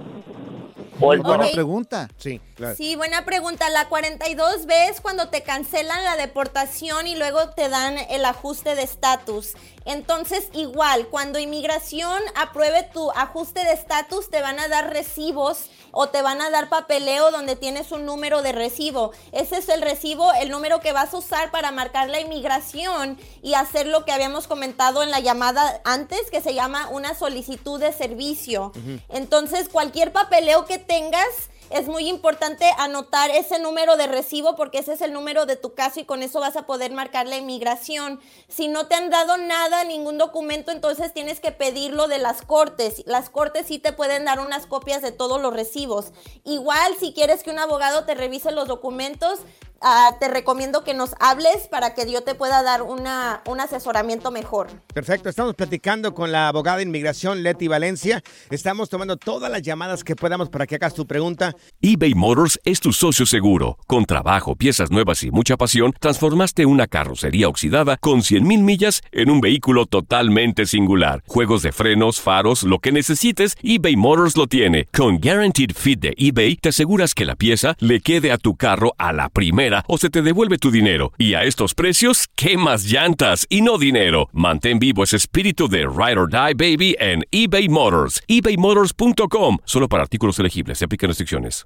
buena 1.01 1.47
pregunta. 1.51 2.09
Sí, 2.17 2.39
claro. 2.55 2.75
Sí, 2.75 2.95
buena 2.95 3.25
pregunta. 3.25 3.69
La 3.69 3.89
42B 3.89 4.89
es 4.89 5.01
cuando 5.01 5.29
te 5.29 5.41
cancelan 5.41 6.03
la 6.03 6.15
deportación 6.15 7.07
y 7.07 7.15
luego 7.15 7.49
te 7.49 7.69
dan 7.69 7.97
el 8.09 8.25
ajuste 8.25 8.75
de 8.75 8.83
estatus. 8.83 9.55
Entonces, 9.85 10.49
igual, 10.53 11.07
cuando 11.07 11.39
inmigración 11.39 12.21
apruebe 12.35 12.83
tu 12.93 13.11
ajuste 13.11 13.63
de 13.63 13.73
estatus, 13.73 14.29
te 14.29 14.41
van 14.41 14.59
a 14.59 14.67
dar 14.67 14.91
recibos 14.91 15.69
o 15.91 16.07
te 16.07 16.21
van 16.21 16.41
a 16.41 16.49
dar 16.49 16.69
papeleo 16.69 17.31
donde 17.31 17.55
tienes 17.55 17.91
un 17.91 18.05
número 18.05 18.41
de 18.41 18.51
recibo. 18.51 19.11
Ese 19.31 19.57
es 19.57 19.69
el 19.69 19.81
recibo, 19.81 20.31
el 20.33 20.49
número 20.49 20.79
que 20.79 20.93
vas 20.93 21.13
a 21.13 21.17
usar 21.17 21.51
para 21.51 21.71
marcar 21.71 22.09
la 22.09 22.21
inmigración 22.21 23.17
y 23.41 23.55
hacer 23.55 23.87
lo 23.87 24.05
que 24.05 24.11
habíamos 24.11 24.47
comentado 24.47 25.03
en 25.03 25.11
la 25.11 25.19
llamada 25.19 25.81
antes, 25.83 26.31
que 26.31 26.41
se 26.41 26.53
llama 26.53 26.89
una 26.89 27.13
solicitud 27.13 27.79
de 27.79 27.91
servicio. 27.91 28.71
Entonces, 29.09 29.67
cualquier 29.69 30.13
papeleo 30.13 30.65
que 30.65 30.77
tengas, 30.77 31.50
es 31.71 31.87
muy 31.87 32.07
importante 32.07 32.65
anotar 32.77 33.29
ese 33.31 33.59
número 33.59 33.97
de 33.97 34.07
recibo 34.07 34.55
porque 34.55 34.79
ese 34.79 34.93
es 34.93 35.01
el 35.01 35.13
número 35.13 35.45
de 35.45 35.55
tu 35.55 35.73
caso 35.73 35.99
y 35.99 36.05
con 36.05 36.23
eso 36.23 36.39
vas 36.39 36.55
a 36.55 36.65
poder 36.65 36.91
marcar 36.91 37.27
la 37.27 37.37
inmigración. 37.37 38.19
Si 38.47 38.67
no 38.67 38.87
te 38.87 38.95
han 38.95 39.09
dado 39.09 39.37
nada, 39.37 39.83
ningún 39.83 40.17
documento, 40.17 40.71
entonces 40.71 41.13
tienes 41.13 41.39
que 41.39 41.51
pedirlo 41.51 42.07
de 42.07 42.17
las 42.17 42.41
cortes. 42.41 43.03
Las 43.05 43.29
cortes 43.29 43.67
sí 43.67 43.79
te 43.79 43.93
pueden 43.93 44.25
dar 44.25 44.39
unas 44.39 44.65
copias 44.65 45.01
de 45.01 45.11
todos 45.11 45.41
los 45.41 45.53
recibos. 45.53 46.11
Igual, 46.43 46.95
si 46.99 47.13
quieres 47.13 47.43
que 47.43 47.51
un 47.51 47.59
abogado 47.59 48.05
te 48.05 48.15
revise 48.15 48.51
los 48.51 48.67
documentos, 48.67 49.39
Ah, 49.83 50.15
te 50.19 50.27
recomiendo 50.27 50.83
que 50.83 50.93
nos 50.93 51.15
hables 51.19 51.67
para 51.67 51.95
que 51.95 52.09
yo 52.11 52.21
te 52.21 52.35
pueda 52.35 52.61
dar 52.61 52.83
una, 52.83 53.41
un 53.47 53.59
asesoramiento 53.59 54.29
mejor. 54.29 54.67
Perfecto, 54.93 55.27
estamos 55.27 55.55
platicando 55.55 56.13
con 56.13 56.31
la 56.31 56.49
abogada 56.49 56.77
de 56.77 56.83
inmigración 56.83 57.41
Leti 57.41 57.67
Valencia. 57.67 58.21
Estamos 58.51 58.89
tomando 58.89 59.17
todas 59.17 59.51
las 59.51 59.63
llamadas 59.63 60.03
que 60.03 60.15
podamos 60.15 60.49
para 60.49 60.67
que 60.67 60.75
hagas 60.75 60.93
tu 60.93 61.07
pregunta. 61.07 61.55
eBay 61.81 62.13
Motors 62.13 62.59
es 62.63 62.79
tu 62.79 62.93
socio 62.93 63.25
seguro. 63.25 63.79
Con 63.87 64.05
trabajo, 64.05 64.55
piezas 64.55 64.91
nuevas 64.91 65.23
y 65.23 65.31
mucha 65.31 65.57
pasión, 65.57 65.95
transformaste 65.99 66.67
una 66.67 66.85
carrocería 66.85 67.47
oxidada 67.47 67.97
con 67.97 68.19
100.000 68.19 68.43
millas 68.61 69.01
en 69.11 69.31
un 69.31 69.41
vehículo 69.41 69.87
totalmente 69.87 70.67
singular. 70.67 71.23
Juegos 71.25 71.63
de 71.63 71.71
frenos, 71.71 72.21
faros, 72.21 72.61
lo 72.61 72.77
que 72.77 72.91
necesites, 72.91 73.55
eBay 73.63 73.95
Motors 73.95 74.37
lo 74.37 74.45
tiene. 74.45 74.85
Con 74.95 75.19
Guaranteed 75.19 75.71
Fit 75.75 75.99
de 76.01 76.13
eBay, 76.15 76.57
te 76.57 76.69
aseguras 76.69 77.15
que 77.15 77.25
la 77.25 77.35
pieza 77.35 77.75
le 77.79 77.99
quede 78.01 78.31
a 78.31 78.37
tu 78.37 78.55
carro 78.55 78.93
a 78.99 79.11
la 79.11 79.29
primera 79.29 79.70
o 79.87 79.97
se 79.97 80.09
te 80.09 80.21
devuelve 80.21 80.57
tu 80.57 80.71
dinero. 80.71 81.13
Y 81.17 81.33
a 81.33 81.43
estos 81.43 81.73
precios, 81.73 82.27
¿qué 82.35 82.57
más 82.57 82.83
llantas 82.83 83.45
y 83.49 83.61
no 83.61 83.77
dinero? 83.77 84.29
Mantén 84.33 84.79
vivo 84.79 85.03
ese 85.03 85.17
espíritu 85.17 85.67
de 85.67 85.79
Ride 85.79 86.19
or 86.19 86.29
Die 86.29 86.53
Baby 86.53 86.95
en 86.99 87.23
eBay 87.31 87.69
Motors. 87.69 88.21
ebaymotors.com. 88.27 89.57
Solo 89.65 89.87
para 89.87 90.03
artículos 90.03 90.37
elegibles. 90.39 90.77
Se 90.77 90.85
aplican 90.85 91.07
restricciones. 91.07 91.65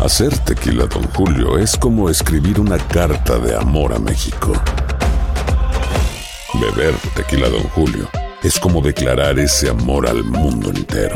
Hacer 0.00 0.36
tequila, 0.38 0.86
Don 0.86 1.04
Julio, 1.14 1.58
es 1.58 1.76
como 1.76 2.10
escribir 2.10 2.58
una 2.58 2.76
carta 2.76 3.38
de 3.38 3.54
amor 3.54 3.92
a 3.92 4.00
México. 4.00 4.52
Beber 6.54 6.94
tequila, 7.14 7.48
Don 7.48 7.62
Julio, 7.68 8.08
es 8.42 8.58
como 8.58 8.80
declarar 8.80 9.38
ese 9.38 9.70
amor 9.70 10.08
al 10.08 10.24
mundo 10.24 10.70
entero. 10.70 11.14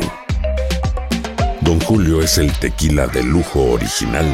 Don 1.61 1.81
Julio 1.81 2.21
es 2.21 2.37
el 2.37 2.51
tequila 2.59 3.07
de 3.07 3.23
lujo 3.23 3.73
original 3.73 4.33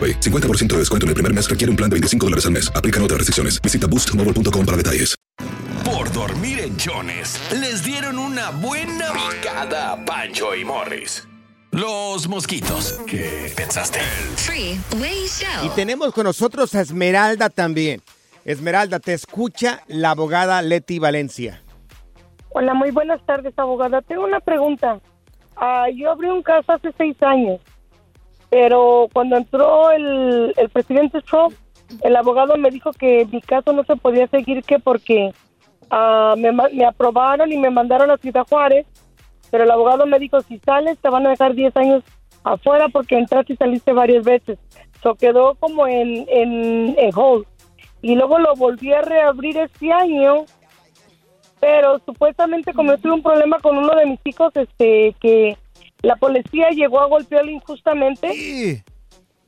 50% 0.00 0.66
de 0.68 0.78
descuento 0.78 1.06
en 1.06 1.08
el 1.10 1.14
primer 1.14 1.32
mes 1.32 1.48
requiere 1.48 1.70
un 1.70 1.76
plan 1.76 1.90
de 1.90 1.94
25 1.94 2.26
dólares 2.26 2.46
al 2.46 2.52
mes. 2.52 2.72
Aplican 2.74 3.02
otras 3.02 3.18
restricciones. 3.18 3.60
Visita 3.60 3.86
boostmobile.com 3.86 4.66
para 4.66 4.76
detalles. 4.76 5.14
Por 5.84 6.10
dormir 6.12 6.60
en 6.60 6.76
Jones, 6.78 7.38
les 7.60 7.84
dieron 7.84 8.18
una 8.18 8.50
buena 8.50 9.12
picada 9.12 9.92
a 9.92 10.04
Pancho 10.04 10.54
y 10.54 10.64
Morris. 10.64 11.28
Los 11.72 12.28
mosquitos. 12.28 13.00
¿Qué 13.06 13.52
pensaste? 13.56 13.98
Y 15.64 15.68
tenemos 15.70 16.12
con 16.14 16.24
nosotros 16.24 16.74
a 16.74 16.80
Esmeralda 16.80 17.50
también. 17.50 18.00
Esmeralda, 18.44 19.00
te 19.00 19.12
escucha 19.12 19.82
la 19.88 20.10
abogada 20.10 20.62
Leti 20.62 20.98
Valencia. 20.98 21.60
Hola, 22.50 22.74
muy 22.74 22.92
buenas 22.92 23.24
tardes, 23.26 23.52
abogada. 23.56 24.02
Tengo 24.02 24.24
una 24.24 24.40
pregunta. 24.40 25.00
Ah, 25.56 25.86
yo 25.94 26.12
abrí 26.12 26.28
un 26.28 26.42
caso 26.42 26.72
hace 26.72 26.92
seis 26.96 27.16
años 27.22 27.60
pero 28.54 29.08
cuando 29.12 29.36
entró 29.36 29.90
el, 29.90 30.54
presidente 30.72 31.20
Trump, 31.22 31.56
el 32.02 32.14
abogado 32.14 32.56
me 32.56 32.70
dijo 32.70 32.92
que 32.92 33.26
mi 33.32 33.40
caso 33.40 33.72
no 33.72 33.82
se 33.82 33.96
podía 33.96 34.28
seguir 34.28 34.62
que 34.62 34.78
porque 34.78 35.34
ah, 35.90 36.36
me, 36.38 36.84
aprobaron 36.86 37.50
y 37.50 37.58
me 37.58 37.70
mandaron 37.70 38.12
a 38.12 38.16
Ciudad 38.16 38.46
Juárez, 38.48 38.86
Pero 39.50 39.64
el 39.64 39.70
abogado 39.72 40.06
me 40.06 40.20
dijo, 40.20 40.40
si 40.42 40.60
sales 40.60 41.00
te 41.00 41.10
van 41.10 41.26
a 41.26 41.30
dejar 41.30 41.56
10 41.56 41.76
años 41.76 42.04
afuera 42.44 42.88
porque 42.90 43.18
entraste 43.18 43.54
y 43.54 43.56
saliste 43.56 43.92
varias 43.92 44.24
veces. 44.24 44.56
So 45.02 45.16
quedó 45.16 45.56
como 45.56 45.88
en, 45.88 46.24
en, 46.28 47.10
hold. 47.12 47.46
Y 48.02 48.14
luego 48.14 48.38
lo 48.38 48.54
volví 48.54 48.92
a 48.92 49.02
reabrir 49.02 49.56
este 49.56 49.92
año, 49.92 50.44
pero 51.58 51.98
supuestamente 52.06 52.72
como 52.72 52.96
tuve 52.98 53.14
un 53.14 53.22
problema 53.24 53.58
con 53.58 53.78
uno 53.78 53.96
de 53.96 54.06
mis 54.06 54.20
hijos, 54.24 54.52
este, 54.54 55.12
que 55.20 55.56
la 56.04 56.16
policía 56.16 56.68
llegó 56.70 57.00
a 57.00 57.06
golpearlo 57.06 57.50
injustamente. 57.50 58.82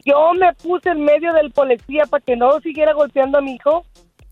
Yo 0.05 0.33
me 0.35 0.53
puse 0.55 0.91
en 0.91 1.05
medio 1.05 1.33
del 1.33 1.51
policía 1.51 2.07
para 2.07 2.25
que 2.25 2.37
no 2.37 2.61
siguiera 2.61 2.93
golpeando 2.93 3.39
a 3.39 3.43
mi 3.43 3.55
hijo 3.55 3.85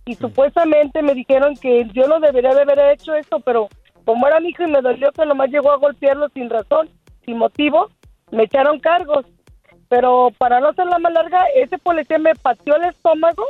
y 0.06 0.14
supuestamente 0.14 1.02
me 1.02 1.14
dijeron 1.14 1.54
que 1.56 1.86
yo 1.92 2.06
no 2.06 2.20
debería 2.20 2.54
de 2.54 2.62
haber 2.62 2.78
hecho 2.92 3.14
esto, 3.14 3.40
pero 3.40 3.68
como 4.04 4.26
era 4.26 4.40
mi 4.40 4.50
hijo 4.50 4.62
y 4.62 4.68
me 4.68 4.82
dolió 4.82 5.12
que 5.12 5.26
nomás 5.26 5.50
llegó 5.50 5.70
a 5.70 5.78
golpearlo 5.78 6.28
sin 6.30 6.48
razón, 6.50 6.88
sin 7.24 7.38
motivo, 7.38 7.88
me 8.30 8.44
echaron 8.44 8.78
cargos. 8.80 9.26
Pero 9.88 10.30
para 10.38 10.60
no 10.60 10.68
hacer 10.68 10.86
la 10.86 10.98
más 10.98 11.12
larga, 11.12 11.44
ese 11.54 11.78
policía 11.78 12.18
me 12.18 12.34
pateó 12.34 12.76
el 12.76 12.84
estómago 12.84 13.44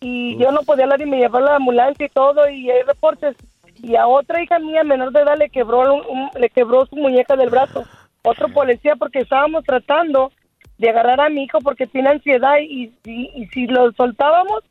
y 0.00 0.38
yo 0.38 0.50
no 0.52 0.62
podía 0.62 0.84
hablar 0.84 1.02
y 1.02 1.06
me 1.06 1.18
llevaron 1.18 1.48
a 1.48 1.52
la 1.52 1.56
ambulancia 1.56 2.06
y 2.06 2.08
todo 2.08 2.48
y 2.48 2.70
hay 2.70 2.82
reportes. 2.82 3.36
Y 3.82 3.96
a 3.96 4.06
otra 4.06 4.42
hija 4.42 4.58
mía 4.58 4.84
menor 4.84 5.12
de 5.12 5.20
edad 5.20 5.36
le 5.38 5.50
quebró, 5.50 5.94
un- 5.94 6.06
un- 6.06 6.30
le 6.40 6.48
quebró 6.50 6.86
su 6.86 6.96
muñeca 6.96 7.36
del 7.36 7.50
brazo. 7.50 7.84
Otro 8.22 8.48
policía 8.52 8.96
porque 8.96 9.20
estábamos 9.20 9.64
tratando 9.64 10.30
de 10.78 10.90
agarrar 10.90 11.20
a 11.20 11.28
mi 11.28 11.44
hijo 11.44 11.58
porque 11.60 11.86
tiene 11.86 12.10
ansiedad 12.10 12.54
y, 12.62 12.92
y- 13.04 13.30
y 13.34 13.46
si 13.48 13.66
lo 13.66 13.92
soltábamos, 13.92 14.62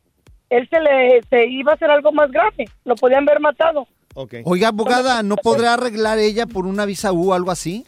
él 0.50 0.68
se 0.68 0.80
le 0.80 1.20
se 1.30 1.46
iba 1.48 1.72
a 1.72 1.74
hacer 1.74 1.90
algo 1.90 2.12
más 2.12 2.30
grave. 2.30 2.68
Lo 2.84 2.94
podían 2.96 3.28
haber 3.28 3.40
matado. 3.40 3.86
Oiga, 4.44 4.68
abogada, 4.68 5.22
¿no 5.22 5.36
podrá 5.36 5.74
arreglar 5.74 6.18
ella 6.18 6.46
por 6.46 6.66
una 6.66 6.84
visa 6.84 7.12
U 7.12 7.30
o 7.30 7.34
algo 7.34 7.50
así? 7.52 7.84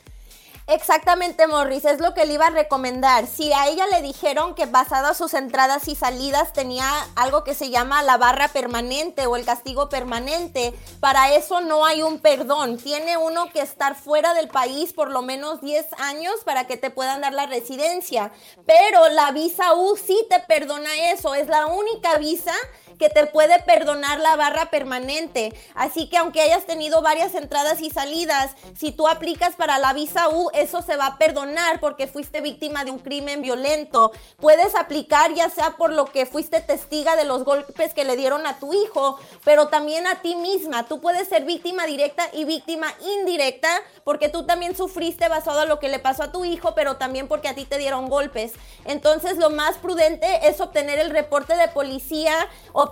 Exactamente, 0.74 1.46
Morris, 1.46 1.84
es 1.84 2.00
lo 2.00 2.14
que 2.14 2.24
le 2.24 2.32
iba 2.32 2.46
a 2.46 2.50
recomendar. 2.50 3.26
Si 3.26 3.52
a 3.52 3.66
ella 3.66 3.86
le 3.88 4.00
dijeron 4.00 4.54
que 4.54 4.64
basado 4.64 5.08
a 5.08 5.14
sus 5.14 5.34
entradas 5.34 5.86
y 5.86 5.94
salidas 5.94 6.54
tenía 6.54 6.88
algo 7.14 7.44
que 7.44 7.52
se 7.52 7.68
llama 7.68 8.02
la 8.02 8.16
barra 8.16 8.48
permanente 8.48 9.26
o 9.26 9.36
el 9.36 9.44
castigo 9.44 9.90
permanente, 9.90 10.72
para 10.98 11.34
eso 11.34 11.60
no 11.60 11.84
hay 11.84 12.02
un 12.02 12.20
perdón. 12.20 12.78
Tiene 12.78 13.18
uno 13.18 13.50
que 13.52 13.60
estar 13.60 13.96
fuera 13.96 14.32
del 14.32 14.48
país 14.48 14.94
por 14.94 15.10
lo 15.10 15.20
menos 15.20 15.60
10 15.60 15.88
años 15.98 16.36
para 16.42 16.66
que 16.66 16.78
te 16.78 16.88
puedan 16.88 17.20
dar 17.20 17.34
la 17.34 17.44
residencia. 17.44 18.32
Pero 18.66 19.10
la 19.10 19.30
visa 19.30 19.74
U 19.74 19.98
sí 19.98 20.26
te 20.30 20.40
perdona 20.40 21.12
eso, 21.12 21.34
es 21.34 21.48
la 21.48 21.66
única 21.66 22.16
visa 22.16 22.54
que 23.02 23.10
te 23.10 23.26
puede 23.26 23.58
perdonar 23.58 24.20
la 24.20 24.36
barra 24.36 24.66
permanente. 24.66 25.52
Así 25.74 26.08
que 26.08 26.18
aunque 26.18 26.40
hayas 26.40 26.66
tenido 26.66 27.02
varias 27.02 27.34
entradas 27.34 27.80
y 27.80 27.90
salidas, 27.90 28.52
si 28.78 28.92
tú 28.92 29.08
aplicas 29.08 29.56
para 29.56 29.80
la 29.80 29.92
visa 29.92 30.28
U, 30.28 30.50
eso 30.54 30.82
se 30.82 30.96
va 30.96 31.06
a 31.06 31.18
perdonar 31.18 31.80
porque 31.80 32.06
fuiste 32.06 32.40
víctima 32.40 32.84
de 32.84 32.92
un 32.92 33.00
crimen 33.00 33.42
violento. 33.42 34.12
Puedes 34.36 34.76
aplicar 34.76 35.34
ya 35.34 35.50
sea 35.50 35.72
por 35.72 35.92
lo 35.92 36.04
que 36.04 36.26
fuiste 36.26 36.60
testiga 36.60 37.16
de 37.16 37.24
los 37.24 37.42
golpes 37.42 37.92
que 37.92 38.04
le 38.04 38.14
dieron 38.14 38.46
a 38.46 38.60
tu 38.60 38.72
hijo, 38.72 39.18
pero 39.42 39.66
también 39.66 40.06
a 40.06 40.22
ti 40.22 40.36
misma. 40.36 40.86
Tú 40.86 41.00
puedes 41.00 41.26
ser 41.26 41.44
víctima 41.44 41.86
directa 41.86 42.28
y 42.32 42.44
víctima 42.44 42.86
indirecta 43.18 43.68
porque 44.04 44.28
tú 44.28 44.46
también 44.46 44.76
sufriste 44.76 45.28
basado 45.28 45.58
a 45.58 45.66
lo 45.66 45.80
que 45.80 45.88
le 45.88 45.98
pasó 45.98 46.22
a 46.22 46.30
tu 46.30 46.44
hijo, 46.44 46.76
pero 46.76 46.98
también 46.98 47.26
porque 47.26 47.48
a 47.48 47.56
ti 47.56 47.64
te 47.64 47.78
dieron 47.78 48.08
golpes. 48.08 48.52
Entonces 48.84 49.38
lo 49.38 49.50
más 49.50 49.78
prudente 49.78 50.46
es 50.46 50.60
obtener 50.60 51.00
el 51.00 51.10
reporte 51.10 51.56
de 51.56 51.66
policía, 51.66 52.34
obtener 52.72 52.91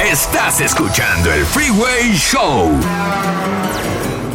Estás 0.00 0.60
escuchando 0.60 1.32
el 1.32 1.44
Freeway 1.46 2.12
Show. 2.14 2.70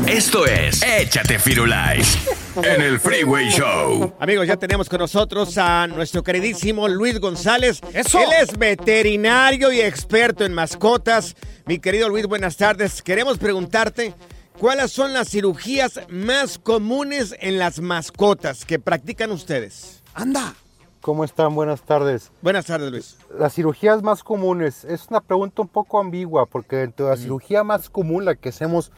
Esto 0.08 0.46
es 0.46 0.82
Échate 0.84 1.40
Firulais 1.40 2.18
en 2.58 2.82
el 2.82 3.00
Freeway 3.00 3.50
Show. 3.50 4.14
Amigos, 4.20 4.48
ya 4.48 4.58
tenemos 4.58 4.90
con 4.90 5.00
nosotros 5.00 5.58
a 5.58 5.88
nuestro 5.88 6.24
queridísimo 6.24 6.88
Luis 6.88 7.20
González. 7.20 7.82
¡Eso! 7.94 8.20
Él 8.20 8.30
es 8.42 8.58
veterinario 8.58 9.72
y 9.72 9.82
experto 9.82 10.46
en 10.46 10.54
mascotas. 10.54 11.36
Mi 11.66 11.80
querido 11.80 12.10
Luis, 12.10 12.26
buenas 12.26 12.58
tardes. 12.58 13.02
Queremos 13.02 13.38
preguntarte, 13.38 14.14
¿cuáles 14.60 14.92
son 14.92 15.14
las 15.14 15.30
cirugías 15.30 16.02
más 16.10 16.58
comunes 16.58 17.36
en 17.40 17.58
las 17.58 17.80
mascotas 17.80 18.66
que 18.66 18.80
practican 18.80 19.32
ustedes? 19.32 20.04
Anda. 20.14 20.54
¿Cómo 21.02 21.24
están? 21.24 21.56
Buenas 21.56 21.82
tardes. 21.82 22.32
Buenas 22.42 22.66
tardes, 22.66 22.92
Luis. 22.92 23.18
Las 23.38 23.56
cirugías 23.56 24.04
más 24.04 24.24
comunes 24.24 24.84
es 24.84 25.08
una 25.10 25.20
pregunta 25.20 25.64
un 25.64 25.68
poco 25.68 26.00
ambigua 26.00 26.46
porque 26.46 26.76
dentro 26.76 27.08
de 27.08 27.12
la 27.14 27.18
cirugía 27.18 27.64
más 27.64 27.90
común, 27.90 28.26
la 28.26 28.36
que 28.36 28.50
hacemos 28.50 28.92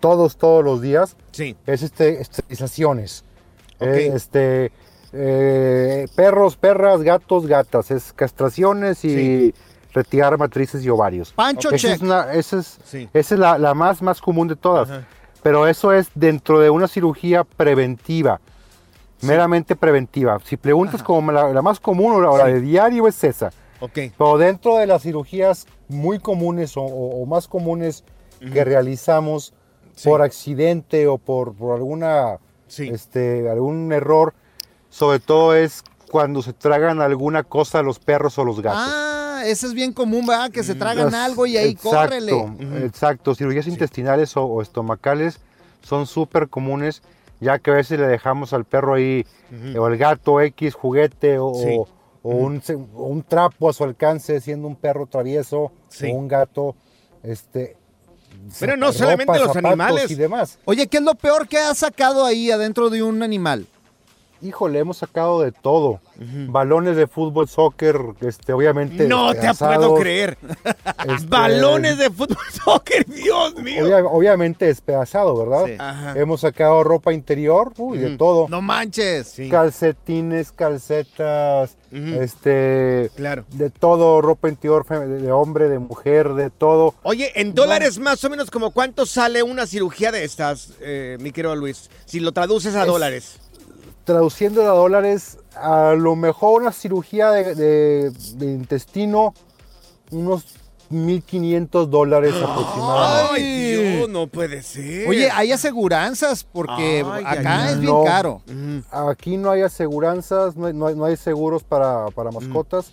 todos, 0.00 0.36
todos 0.36 0.64
los 0.64 0.80
días, 0.80 1.16
Sí. 1.32 1.56
es 1.66 1.82
este, 1.82 2.20
esterilizaciones. 2.20 3.24
Ok. 3.80 3.86
Eh, 3.86 4.12
este, 4.14 4.72
eh, 5.12 6.06
perros, 6.14 6.56
perras, 6.56 7.02
gatos, 7.02 7.46
gatas. 7.46 7.90
Es 7.90 8.12
castraciones 8.12 9.04
y 9.04 9.14
Sí. 9.14 9.54
retirar 9.92 10.36
matrices 10.38 10.84
y 10.84 10.88
ovarios. 10.90 11.32
Pancho 11.32 11.68
Esa 11.70 11.78
check. 11.78 11.96
es, 11.96 12.02
una- 12.02 12.32
esa 12.32 12.58
es, 12.58 12.78
Sí. 12.84 13.08
esa 13.12 13.34
es 13.34 13.40
la, 13.40 13.58
la 13.58 13.74
más, 13.74 14.02
más 14.02 14.20
común 14.20 14.48
de 14.48 14.56
todas. 14.56 14.90
Ajá. 14.90 15.06
Pero 15.42 15.66
eso 15.66 15.92
es 15.92 16.08
dentro 16.14 16.58
de 16.60 16.68
una 16.70 16.88
cirugía 16.88 17.44
preventiva. 17.44 18.40
Meramente 19.22 19.74
preventiva. 19.76 20.38
Si 20.44 20.56
preguntas 20.56 21.02
como 21.02 21.32
la, 21.32 21.48
la 21.52 21.62
más 21.62 21.80
común 21.80 22.12
o 22.12 22.20
la, 22.20 22.30
o 22.30 22.38
la 22.38 22.44
de 22.46 22.60
diario 22.60 23.08
es 23.08 23.22
esa. 23.24 23.50
Ok. 23.80 23.92
Pero 24.16 24.38
dentro 24.38 24.76
de 24.76 24.86
las 24.86 25.02
cirugías 25.02 25.66
muy 25.88 26.18
comunes 26.20 26.76
o, 26.76 26.82
o- 26.82 27.22
o 27.22 27.26
más 27.26 27.48
comunes 27.48 28.04
que 28.52 28.64
realizamos 28.64 29.52
Sí. 29.98 30.08
por 30.08 30.22
accidente 30.22 31.06
o 31.08 31.18
por, 31.18 31.54
por 31.54 31.74
alguna 31.76 32.38
Sí. 32.68 32.88
este, 32.88 33.48
algún 33.50 33.92
error, 33.92 34.34
sobre 34.90 35.18
todo 35.20 35.54
es 35.54 35.82
cuando 36.10 36.40
se 36.42 36.52
tragan 36.52 37.00
alguna 37.00 37.42
cosa 37.42 37.82
los 37.82 37.98
perros 37.98 38.38
o 38.38 38.44
los 38.44 38.60
gatos. 38.60 38.82
Ah, 38.84 39.42
ese 39.46 39.66
es 39.66 39.74
bien 39.74 39.92
común, 39.92 40.26
¿verdad? 40.26 40.50
Que 40.50 40.62
se 40.62 40.74
tragan 40.74 41.06
Las- 41.06 41.14
algo 41.14 41.46
y 41.46 41.56
ahí 41.56 41.70
exacto, 41.70 41.90
córrele. 41.98 42.84
Exacto, 42.84 43.34
cirugías 43.34 43.66
intestinales 43.66 44.36
o, 44.36 44.44
o 44.44 44.62
estomacales 44.62 45.40
son 45.82 46.06
súper 46.06 46.48
comunes, 46.48 47.02
ya 47.40 47.58
que 47.58 47.70
a 47.70 47.74
veces 47.74 47.98
le 47.98 48.06
dejamos 48.06 48.52
al 48.52 48.64
perro 48.66 48.94
ahí, 48.94 49.24
o 49.78 49.86
al 49.86 49.96
gato 49.96 50.40
X 50.42 50.74
juguete, 50.74 51.38
o, 51.38 51.54
Sí. 51.54 51.76
o 52.22 52.30
un, 52.30 52.62
un 52.94 53.22
trapo 53.22 53.70
a 53.70 53.72
su 53.72 53.82
alcance, 53.84 54.40
siendo 54.42 54.68
un 54.68 54.76
perro 54.76 55.06
travieso, 55.06 55.72
Sí. 55.88 56.10
o 56.10 56.14
un 56.16 56.28
gato, 56.28 56.76
este... 57.22 57.77
Pero 58.60 58.76
no 58.76 58.86
ropa, 58.86 58.98
solamente 58.98 59.38
los 59.38 59.56
animales. 59.56 60.10
Y 60.10 60.14
demás. 60.14 60.58
Oye, 60.64 60.86
¿qué 60.86 60.98
es 60.98 61.02
lo 61.02 61.14
peor 61.14 61.46
que 61.48 61.58
has 61.58 61.78
sacado 61.78 62.24
ahí 62.24 62.50
adentro 62.50 62.90
de 62.90 63.02
un 63.02 63.22
animal? 63.22 63.66
híjole, 64.40 64.78
hemos 64.78 64.98
sacado 64.98 65.40
de 65.40 65.50
todo. 65.50 65.98
Balones 66.16 66.94
de 66.96 67.08
fútbol, 67.08 67.48
soccer, 67.48 67.98
este, 68.20 68.52
obviamente. 68.52 69.08
No 69.08 69.34
te 69.34 69.52
puedo 69.52 69.96
creer. 69.96 70.38
este, 71.08 71.26
Balones 71.26 71.98
de 71.98 72.08
fútbol 72.08 72.36
soccer, 72.64 73.04
Dios 73.06 73.56
mío. 73.56 73.84
obvia- 73.84 74.06
obviamente 74.06 74.66
despedazado, 74.66 75.36
¿verdad? 75.36 75.66
Sí. 75.66 75.72
Ajá. 75.76 76.14
Hemos 76.16 76.42
sacado 76.42 76.84
ropa 76.84 77.12
interior, 77.12 77.72
uy, 77.78 77.98
de 77.98 78.16
todo. 78.16 78.46
No 78.48 78.62
manches. 78.62 79.34
Calcetines, 79.50 80.52
calcetas, 80.52 81.76
este, 81.90 83.10
Claro. 83.16 83.44
de 83.52 83.70
todo, 83.70 84.20
ropa 84.20 84.48
interior 84.48 84.86
de 84.86 85.32
hombre, 85.32 85.68
de 85.68 85.78
mujer, 85.78 86.34
de 86.34 86.50
todo. 86.50 86.94
Oye, 87.02 87.32
en 87.40 87.54
dólares 87.54 87.98
más 87.98 88.22
o 88.24 88.30
menos 88.30 88.50
como 88.50 88.70
cuánto 88.70 89.06
sale 89.06 89.42
una 89.42 89.66
cirugía 89.66 90.12
de 90.12 90.24
estas, 90.24 90.72
eh, 90.80 91.16
mi 91.20 91.32
querido 91.32 91.54
Luis, 91.56 91.90
si 92.04 92.20
lo 92.20 92.32
traduces 92.32 92.74
a 92.74 92.82
Es- 92.82 92.86
dólares. 92.88 93.38
Traduciendo 94.04 94.62
a 94.62 94.74
dólares, 94.74 95.38
a 95.54 95.92
lo 95.94 96.16
mejor 96.16 96.62
una 96.62 96.72
cirugía 96.72 97.30
de, 97.30 97.54
de- 97.54 98.10
de 98.10 98.46
intestino, 98.46 99.34
unos 100.10 100.44
1.500 100.90 101.86
dólares 101.86 102.34
aproximadamente. 102.34 103.34
Ay, 103.34 103.94
Dios, 103.96 104.08
no 104.08 104.26
puede 104.26 104.62
ser. 104.62 105.08
Oye, 105.08 105.30
hay 105.30 105.52
aseguranzas 105.52 106.44
porque 106.44 107.04
Ay, 107.10 107.24
acá 107.26 107.70
es 107.70 107.80
bien 107.80 107.92
No. 107.92 108.04
caro. 108.04 108.42
Aquí 108.90 109.36
no 109.36 109.50
hay 109.50 109.62
aseguranzas, 109.62 110.56
no 110.56 110.66
hay, 110.66 110.74
no 110.74 110.86
hay- 110.86 110.94
no 110.94 111.04
hay 111.04 111.16
seguros 111.16 111.62
para, 111.64 112.06
para 112.08 112.30
mascotas. 112.30 112.92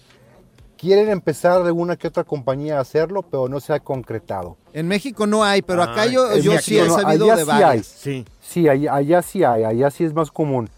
Quieren 0.78 1.10
empezar 1.10 1.64
de 1.64 1.72
una 1.72 1.96
que 1.96 2.08
otra 2.10 2.26
compañía 2.26 2.78
a 2.78 2.82
hacerlo, 2.82 3.22
pero 3.24 3.48
no 3.48 3.60
se 3.62 3.72
ha 3.74 3.80
concretado. 3.80 4.58
En 4.74 4.88
México 4.88 5.26
no 5.26 5.44
hay, 5.44 5.62
pero 5.62 5.82
acá 5.82 6.02
Ay, 6.02 6.12
yo, 6.12 6.36
yo 6.38 6.58
sí 6.60 6.78
he 6.78 6.90
sabido 6.90 7.26
allá 7.32 7.36
de 7.38 7.42
sí 7.44 7.48
varias. 7.48 7.70
hay. 7.72 7.84
Sí. 7.84 8.26
Sí, 8.42 8.68
allá, 8.68 8.94
allá 8.94 9.22
sí 9.22 9.44
hay, 9.44 9.64
allá 9.64 9.90
sí 9.90 10.04
es 10.04 10.14
más 10.14 10.30
común. 10.32 10.70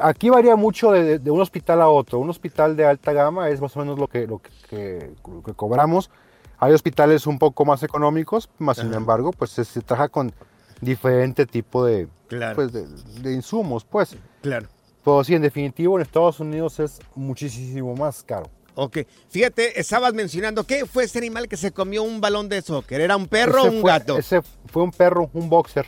Aquí 0.00 0.30
varía 0.30 0.56
mucho 0.56 0.92
de, 0.92 1.18
de 1.18 1.30
un 1.30 1.42
hospital 1.42 1.82
a 1.82 1.88
otro. 1.90 2.18
Un 2.18 2.30
hospital 2.30 2.74
de 2.74 2.86
alta 2.86 3.12
gama 3.12 3.50
es 3.50 3.60
más 3.60 3.76
o 3.76 3.80
menos 3.80 3.98
lo 3.98 4.06
que, 4.08 4.26
lo 4.26 4.38
que, 4.38 4.48
que- 4.70 5.10
lo 5.30 5.42
que 5.42 5.52
cobramos. 5.52 6.10
Hay 6.58 6.72
hospitales 6.72 7.26
un 7.26 7.38
poco 7.38 7.64
más 7.64 7.82
económicos, 7.82 8.48
más 8.58 8.78
sin 8.78 8.92
embargo, 8.94 9.30
pues 9.32 9.50
se, 9.50 9.64
se 9.64 9.80
trabaja 9.80 10.08
con 10.08 10.32
diferente 10.80 11.46
tipo 11.46 11.84
de, 11.84 12.08
Claro. 12.28 12.56
pues, 12.56 12.72
de, 12.72 12.86
de 13.22 13.32
insumos, 13.32 13.84
pues. 13.84 14.16
Claro. 14.42 14.68
Pero 15.04 15.24
sí, 15.24 15.34
en 15.34 15.42
definitivo, 15.42 15.96
en 15.96 16.02
Estados 16.02 16.40
Unidos 16.40 16.80
es 16.80 16.98
muchísimo 17.14 17.94
más 17.96 18.22
caro. 18.22 18.50
Ok. 18.74 18.98
Fíjate, 19.28 19.80
estabas 19.80 20.14
mencionando, 20.14 20.64
¿qué 20.64 20.86
fue 20.86 21.04
ese 21.04 21.18
animal 21.18 21.48
que 21.48 21.56
se 21.56 21.72
comió 21.72 22.02
un 22.02 22.20
balón 22.20 22.48
de 22.48 22.62
soccer? 22.62 23.00
¿Era 23.00 23.16
un 23.16 23.26
perro 23.26 23.58
Ese 23.60 23.68
o 23.68 23.72
un 23.72 23.80
fue- 23.80 23.90
gato? 23.90 24.18
Ese 24.18 24.40
fue 24.66 24.82
un 24.82 24.90
perro, 24.92 25.30
un 25.32 25.48
boxer. 25.48 25.86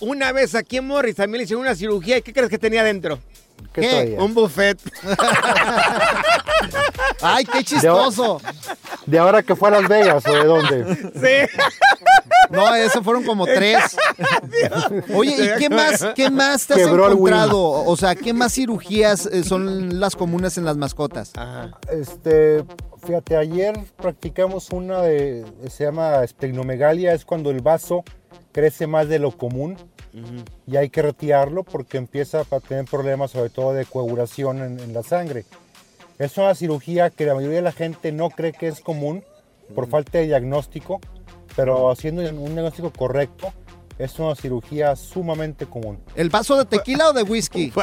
Una 0.00 0.32
vez 0.32 0.54
aquí 0.54 0.78
en 0.78 0.86
Morris 0.86 1.16
también 1.16 1.38
le 1.38 1.44
hicieron 1.44 1.62
una 1.62 1.74
cirugía 1.74 2.18
y 2.18 2.22
¿qué 2.22 2.32
crees 2.32 2.50
que 2.50 2.58
tenía 2.58 2.82
dentro? 2.82 3.18
¿Qué? 3.72 4.16
Un 4.18 4.34
buffet. 4.34 4.78
Ay, 7.22 7.44
qué 7.44 7.62
chistoso. 7.62 8.40
¿De 9.06 9.18
ahora 9.18 9.42
que 9.42 9.54
fue 9.54 9.68
a 9.68 9.72
Las 9.72 9.88
Vegas 9.88 10.24
o 10.26 10.32
de 10.32 10.44
dónde? 10.44 10.96
sí. 10.96 11.56
No, 12.50 12.74
esos 12.74 13.04
fueron 13.04 13.22
como 13.22 13.44
tres. 13.46 13.96
Oye, 15.14 15.36
¿y 15.44 15.58
qué 15.58 15.70
más, 15.70 16.04
qué 16.16 16.30
más 16.30 16.66
te 16.66 16.74
has 16.74 16.80
Quebró 16.80 17.12
encontrado? 17.12 17.60
O 17.60 17.96
sea, 17.96 18.16
¿qué 18.16 18.32
más 18.32 18.54
cirugías 18.54 19.26
eh, 19.26 19.44
son 19.44 20.00
las 20.00 20.16
comunes 20.16 20.58
en 20.58 20.64
las 20.64 20.76
mascotas? 20.76 21.30
Ajá. 21.36 21.78
Este, 21.92 22.64
fíjate, 23.06 23.36
ayer 23.36 23.78
practicamos 23.96 24.70
una 24.70 25.00
de, 25.02 25.44
se 25.68 25.84
llama 25.84 26.24
esplenomegalia, 26.24 27.14
es 27.14 27.24
cuando 27.24 27.50
el 27.50 27.60
vaso 27.60 28.04
crece 28.52 28.86
más 28.86 29.08
de 29.08 29.18
lo 29.18 29.36
común 29.36 29.76
y 30.66 30.76
hay 30.76 30.90
que 30.90 31.02
retirarlo 31.02 31.62
porque 31.62 31.98
empieza 31.98 32.40
a 32.50 32.60
tener 32.60 32.84
problemas 32.84 33.30
sobre 33.30 33.50
todo 33.50 33.72
de 33.72 33.84
coagulación 33.84 34.62
en, 34.62 34.80
en 34.80 34.92
la 34.92 35.02
sangre. 35.02 35.44
Es 36.18 36.36
una 36.36 36.54
cirugía 36.54 37.10
que 37.10 37.26
la 37.26 37.34
mayoría 37.34 37.56
de 37.56 37.62
la 37.62 37.72
gente 37.72 38.12
no 38.12 38.30
cree 38.30 38.52
que 38.52 38.68
es 38.68 38.80
común 38.80 39.24
por 39.74 39.88
falta 39.88 40.18
de 40.18 40.26
diagnóstico, 40.26 41.00
pero 41.56 41.90
haciendo 41.90 42.22
un 42.22 42.52
diagnóstico 42.52 42.90
correcto 42.90 43.52
es 43.98 44.18
una 44.18 44.34
cirugía 44.34 44.96
sumamente 44.96 45.66
común. 45.66 45.98
¿El 46.16 46.30
vaso 46.30 46.56
de 46.56 46.64
tequila 46.64 47.10
o 47.10 47.12
de 47.12 47.22
whisky? 47.22 47.72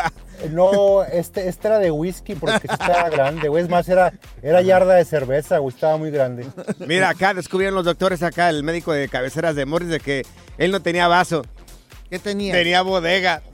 No, 0.51 1.03
este, 1.03 1.47
este 1.47 1.67
era 1.67 1.79
de 1.79 1.89
whisky 1.89 2.35
porque 2.35 2.67
estaba 2.69 3.09
grande, 3.09 3.49
güey. 3.49 3.63
Es 3.63 3.69
más, 3.71 3.89
era, 3.89 4.13
era 4.43 4.61
yarda 4.61 4.93
de 4.93 5.03
cerveza, 5.03 5.57
güey. 5.57 5.73
Estaba 5.73 5.97
muy 5.97 6.11
grande. 6.11 6.45
Mira, 6.85 7.09
acá 7.09 7.33
descubrieron 7.33 7.73
los 7.73 7.85
doctores, 7.85 8.21
acá 8.21 8.47
el 8.51 8.63
médico 8.63 8.93
de 8.93 9.09
cabeceras 9.09 9.55
de 9.55 9.65
Morris, 9.65 9.89
de 9.89 9.99
que 9.99 10.27
él 10.57 10.71
no 10.71 10.81
tenía 10.81 11.07
vaso, 11.07 11.43
¿Qué 12.09 12.19
tenía? 12.19 12.53
tenía 12.53 12.81
bodega. 12.81 13.41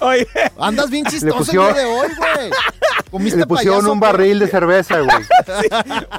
Oye, 0.00 0.26
Andas 0.58 0.90
bien 0.90 1.04
chistoso 1.06 1.38
pusieron- 1.38 1.68
el 1.68 1.74
día 1.74 1.82
de 1.84 1.88
hoy, 1.90 2.08
güey. 2.16 2.50
¿Comiste 3.10 3.38
Le 3.38 3.46
pusieron 3.46 3.78
payaso, 3.78 3.92
un 3.92 4.00
barril 4.00 4.38
de 4.38 4.48
cerveza, 4.48 5.00
güey. 5.00 5.16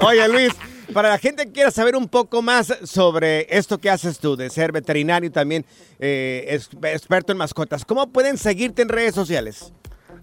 oye 0.02 0.28
Luis, 0.28 0.52
para 0.92 1.08
la 1.08 1.18
gente 1.18 1.46
que 1.46 1.52
quiera 1.52 1.70
saber 1.70 1.96
un 1.96 2.08
poco 2.08 2.42
más 2.42 2.72
sobre 2.84 3.46
esto 3.56 3.78
que 3.78 3.90
haces 3.90 4.18
tú, 4.18 4.36
de 4.36 4.50
ser 4.50 4.72
veterinario 4.72 5.28
y 5.28 5.32
también 5.32 5.64
eh, 5.98 6.58
experto 6.82 7.32
en 7.32 7.38
mascotas, 7.38 7.84
¿cómo 7.84 8.08
pueden 8.08 8.38
seguirte 8.38 8.82
en 8.82 8.88
redes 8.88 9.14
sociales? 9.14 9.72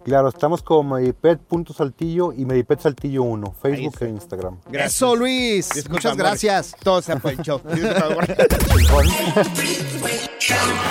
Claro, 0.04 0.30
estamos 0.30 0.62
como 0.64 0.96
Medipet.saltillo 0.96 2.34
y 2.34 2.46
Medipet 2.46 2.80
Saltillo 2.82 3.24
1, 3.24 3.56
Facebook 3.62 3.98
e 4.02 4.10
Instagram. 4.10 4.58
Eso, 4.72 5.16
Luis. 5.16 5.70
Disculpa, 5.70 5.94
Muchas 5.94 6.12
amor. 6.14 6.26
gracias. 6.26 6.76
Todo 6.84 7.02
se 7.02 7.20
fue 7.20 7.34
el 7.34 7.42
show. 7.42 7.62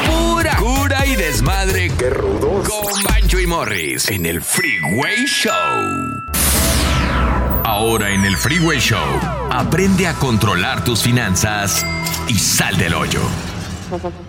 Pura 0.07 0.57
cura 0.57 1.07
y 1.07 1.16
desmadre. 1.16 1.90
Qué 1.99 2.11
rudos. 2.11 2.68
Con 2.68 3.03
Bancho 3.05 3.40
y 3.40 3.46
Morris 3.46 4.09
en 4.11 4.27
el 4.27 4.40
Freeway 4.42 5.25
Show. 5.27 5.53
Ahora 7.64 8.11
en 8.11 8.25
el 8.25 8.37
Freeway 8.37 8.79
Show, 8.79 8.99
aprende 9.51 10.07
a 10.07 10.14
controlar 10.14 10.85
tus 10.85 11.03
finanzas 11.03 11.85
y 12.29 12.35
sal 12.35 12.77
del 12.77 12.94
hoyo. 12.94 13.20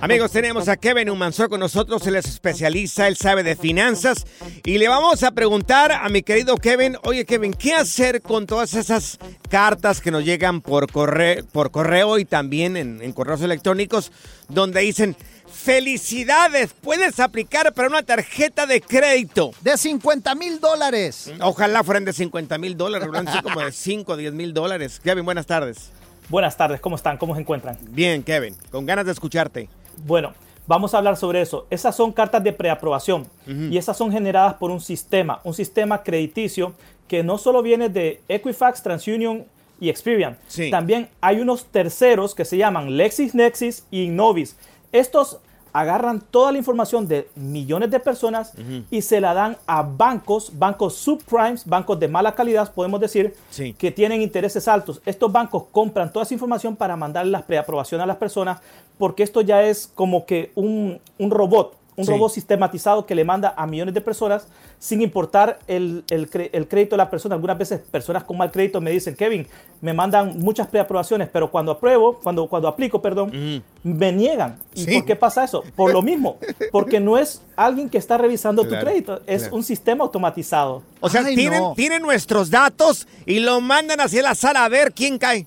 Amigos, 0.01 0.31
tenemos 0.31 0.67
a 0.67 0.77
Kevin 0.77 1.09
Humansor 1.09 1.49
con 1.49 1.59
nosotros, 1.59 2.05
él 2.07 2.15
es 2.15 2.25
especialista, 2.25 3.07
él 3.07 3.15
sabe 3.15 3.43
de 3.43 3.55
finanzas 3.55 4.25
y 4.63 4.77
le 4.77 4.87
vamos 4.87 5.23
a 5.23 5.31
preguntar 5.31 5.91
a 5.91 6.09
mi 6.09 6.23
querido 6.23 6.57
Kevin, 6.57 6.97
oye 7.03 7.25
Kevin, 7.25 7.53
¿qué 7.53 7.75
hacer 7.75 8.21
con 8.21 8.47
todas 8.47 8.73
esas 8.73 9.19
cartas 9.49 10.01
que 10.01 10.09
nos 10.09 10.25
llegan 10.25 10.61
por 10.61 10.91
correo, 10.91 11.45
por 11.51 11.71
correo 11.71 12.17
y 12.17 12.25
también 12.25 12.75
en, 12.75 13.01
en 13.01 13.13
correos 13.13 13.41
electrónicos 13.41 14.11
donde 14.47 14.81
dicen, 14.81 15.15
felicidades, 15.51 16.73
puedes 16.81 17.19
aplicar 17.19 17.73
para 17.73 17.87
una 17.87 18.03
tarjeta 18.03 18.65
de 18.65 18.81
crédito? 18.81 19.53
De 19.61 19.77
50 19.77 20.33
mil 20.35 20.59
dólares. 20.59 21.31
Ojalá 21.41 21.83
fueran 21.83 22.05
de 22.05 22.13
50 22.13 22.57
mil 22.57 22.77
dólares, 22.77 23.09
como 23.43 23.59
de 23.59 23.71
5 23.71 24.11
o 24.11 24.17
10 24.17 24.33
mil 24.33 24.53
dólares. 24.53 24.99
Kevin, 25.03 25.25
buenas 25.25 25.45
tardes. 25.45 25.91
Buenas 26.31 26.55
tardes, 26.55 26.79
¿cómo 26.79 26.95
están? 26.95 27.17
¿Cómo 27.17 27.35
se 27.35 27.41
encuentran? 27.41 27.77
Bien, 27.89 28.23
Kevin, 28.23 28.55
con 28.71 28.85
ganas 28.85 29.05
de 29.05 29.11
escucharte. 29.11 29.67
Bueno, 30.05 30.33
vamos 30.65 30.93
a 30.93 30.97
hablar 30.97 31.17
sobre 31.17 31.41
eso. 31.41 31.67
Esas 31.69 31.93
son 31.93 32.13
cartas 32.13 32.41
de 32.41 32.53
preaprobación 32.53 33.27
y 33.45 33.77
esas 33.77 33.97
son 33.97 34.13
generadas 34.13 34.53
por 34.53 34.71
un 34.71 34.79
sistema, 34.79 35.41
un 35.43 35.53
sistema 35.53 36.03
crediticio 36.03 36.73
que 37.09 37.21
no 37.21 37.37
solo 37.37 37.61
viene 37.61 37.89
de 37.89 38.21
Equifax, 38.29 38.81
TransUnion 38.81 39.43
y 39.81 39.89
Experian. 39.89 40.37
Sí. 40.47 40.71
También 40.71 41.09
hay 41.19 41.41
unos 41.41 41.65
terceros 41.65 42.33
que 42.33 42.45
se 42.45 42.55
llaman 42.55 42.95
LexisNexis 42.95 43.85
y 43.91 44.03
Innovis. 44.03 44.55
Estos 44.93 45.39
agarran 45.73 46.21
toda 46.21 46.51
la 46.51 46.57
información 46.57 47.07
de 47.07 47.29
millones 47.35 47.91
de 47.91 47.99
personas 47.99 48.53
y 48.89 49.01
se 49.01 49.21
la 49.21 49.33
dan 49.33 49.57
a 49.67 49.81
bancos, 49.83 50.51
bancos 50.57 50.95
subprimes, 50.95 51.65
bancos 51.65 51.99
de 51.99 52.07
mala 52.07 52.33
calidad, 52.35 52.73
podemos 52.73 52.99
decir, 52.99 53.35
Sí. 53.49 53.73
que 53.73 53.91
tienen 53.91 54.21
intereses 54.21 54.67
altos. 54.67 55.01
Estos 55.05 55.31
bancos 55.31 55.63
compran 55.71 56.11
toda 56.11 56.23
esa 56.23 56.33
información 56.33 56.75
para 56.75 56.95
mandar 56.95 57.25
las 57.25 57.43
preaprobaciones 57.43 58.03
a 58.03 58.07
las 58.07 58.17
personas 58.17 58.59
porque 58.97 59.23
esto 59.23 59.41
ya 59.41 59.63
es 59.63 59.87
como 59.95 60.25
que 60.27 60.51
un, 60.55 60.99
un 61.17 61.31
robot, 61.31 61.75
un 62.01 62.05
Sí. 62.05 62.11
robot 62.11 62.31
sistematizado 62.31 63.05
que 63.05 63.15
le 63.15 63.23
manda 63.23 63.53
a 63.55 63.65
millones 63.65 63.93
de 63.93 64.01
personas 64.01 64.47
sin 64.79 65.01
importar 65.01 65.59
el, 65.67 66.03
el 66.09 66.67
crédito 66.67 66.91
de 66.91 66.97
la 66.97 67.09
persona. 67.09 67.35
Algunas 67.35 67.57
veces 67.57 67.79
personas 67.79 68.23
con 68.23 68.37
mal 68.37 68.51
crédito 68.51 68.81
me 68.81 68.91
dicen, 68.91 69.15
Kevin, 69.15 69.47
me 69.81 69.93
mandan 69.93 70.37
muchas 70.39 70.67
preaprobaciones, 70.67 71.29
pero 71.31 71.49
cuando 71.51 71.71
apruebo, 71.71 72.19
cuando, 72.21 72.47
cuando 72.47 72.67
aplico, 72.67 73.01
perdón, 73.01 73.63
me 73.83 74.11
niegan. 74.11 74.57
¿Y 74.73 74.83
Sí. 74.85 74.93
por 74.95 75.05
qué 75.05 75.15
pasa 75.15 75.43
eso? 75.43 75.63
Por 75.75 75.93
lo 75.93 76.01
mismo, 76.01 76.37
porque 76.71 76.99
no 76.99 77.17
es 77.17 77.41
alguien 77.55 77.89
que 77.89 77.97
está 77.97 78.17
revisando 78.17 78.63
Claro, 78.63 78.79
tu 78.79 78.85
crédito, 78.85 79.21
es 79.27 79.43
claro. 79.43 79.55
un 79.57 79.63
sistema 79.63 80.03
automatizado. 80.03 80.81
O 80.99 81.09
sea, 81.09 81.21
Ay, 81.25 81.35
tienen, 81.35 81.61
no. 81.61 81.73
tienen 81.75 82.01
nuestros 82.01 82.49
datos 82.49 83.07
y 83.25 83.39
lo 83.39 83.61
mandan 83.61 84.01
hacia 84.01 84.21
la 84.23 84.35
sala 84.35 84.65
a 84.65 84.69
ver 84.69 84.93
quién 84.93 85.17
cae. 85.17 85.45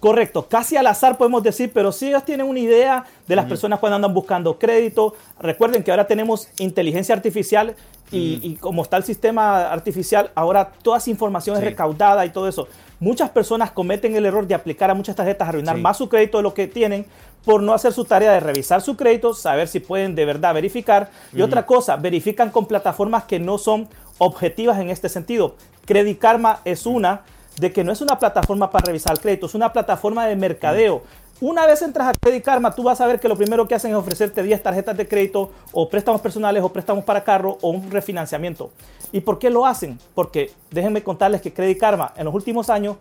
Correcto, 0.00 0.46
casi 0.48 0.76
al 0.76 0.86
azar 0.86 1.18
podemos 1.18 1.42
decir, 1.42 1.72
pero 1.74 1.90
sí 1.90 2.08
ellos 2.08 2.24
tienen 2.24 2.46
una 2.46 2.60
idea 2.60 3.04
de 3.26 3.34
las 3.34 3.46
personas 3.46 3.80
cuando 3.80 3.96
andan 3.96 4.14
buscando 4.14 4.56
crédito. 4.56 5.14
Recuerden 5.40 5.82
que 5.82 5.90
ahora 5.90 6.06
tenemos 6.06 6.48
inteligencia 6.58 7.14
artificial 7.14 7.74
Y, 8.10 8.40
y 8.42 8.54
como 8.54 8.82
está 8.84 8.96
el 8.96 9.04
sistema 9.04 9.70
artificial, 9.70 10.30
ahora 10.34 10.70
toda 10.82 10.96
esa 10.96 11.10
información 11.10 11.58
es 11.58 11.62
recaudada 11.62 12.24
y 12.24 12.30
todo 12.30 12.48
eso. 12.48 12.66
Muchas 13.00 13.28
personas 13.28 13.70
cometen 13.70 14.16
el 14.16 14.24
error 14.24 14.46
de 14.46 14.54
aplicar 14.54 14.90
a 14.90 14.94
muchas 14.94 15.14
tarjetas, 15.14 15.46
arruinar 15.46 15.76
Sí. 15.76 15.82
más 15.82 15.98
su 15.98 16.08
crédito 16.08 16.38
de 16.38 16.42
lo 16.42 16.54
que 16.54 16.66
tienen 16.68 17.04
por 17.44 17.62
no 17.62 17.74
hacer 17.74 17.92
su 17.92 18.06
tarea 18.06 18.32
de 18.32 18.40
revisar 18.40 18.80
su 18.80 18.96
crédito, 18.96 19.34
saber 19.34 19.68
si 19.68 19.80
pueden 19.80 20.14
de 20.14 20.24
verdad 20.24 20.54
verificar. 20.54 21.10
Y 21.34 21.42
otra 21.42 21.66
cosa, 21.66 21.96
verifican 21.96 22.50
con 22.50 22.64
plataformas 22.64 23.24
que 23.24 23.38
no 23.38 23.58
son 23.58 23.88
objetivas 24.16 24.78
en 24.78 24.88
este 24.88 25.10
sentido. 25.10 25.56
Credit 25.84 26.18
Karma 26.18 26.60
es 26.64 26.86
una 26.86 27.20
de 27.58 27.72
que 27.72 27.84
no 27.84 27.92
es 27.92 28.00
una 28.00 28.18
plataforma 28.18 28.70
para 28.70 28.86
revisar 28.86 29.12
el 29.12 29.20
crédito, 29.20 29.46
es 29.46 29.54
una 29.54 29.72
plataforma 29.72 30.26
de 30.26 30.36
mercadeo. 30.36 31.02
Una 31.40 31.66
vez 31.66 31.82
entras 31.82 32.08
a 32.08 32.12
Credit 32.20 32.44
Karma, 32.44 32.74
tú 32.74 32.82
vas 32.82 33.00
a 33.00 33.06
ver 33.06 33.20
que 33.20 33.28
lo 33.28 33.36
primero 33.36 33.68
que 33.68 33.74
hacen 33.74 33.92
es 33.92 33.96
ofrecerte 33.96 34.42
10 34.42 34.60
tarjetas 34.62 34.96
de 34.96 35.06
crédito 35.06 35.52
o 35.72 35.88
préstamos 35.88 36.20
personales 36.20 36.62
o 36.64 36.72
préstamos 36.72 37.04
para 37.04 37.22
carro 37.22 37.58
o 37.60 37.70
un 37.70 37.90
refinanciamiento. 37.90 38.70
¿Y 39.12 39.20
por 39.20 39.38
qué 39.38 39.48
lo 39.48 39.64
hacen? 39.64 39.98
Porque 40.14 40.50
déjenme 40.70 41.02
contarles 41.02 41.40
que 41.40 41.52
Credit 41.52 41.78
Karma 41.78 42.12
en 42.16 42.24
los 42.24 42.34
últimos 42.34 42.68
años 42.70 42.96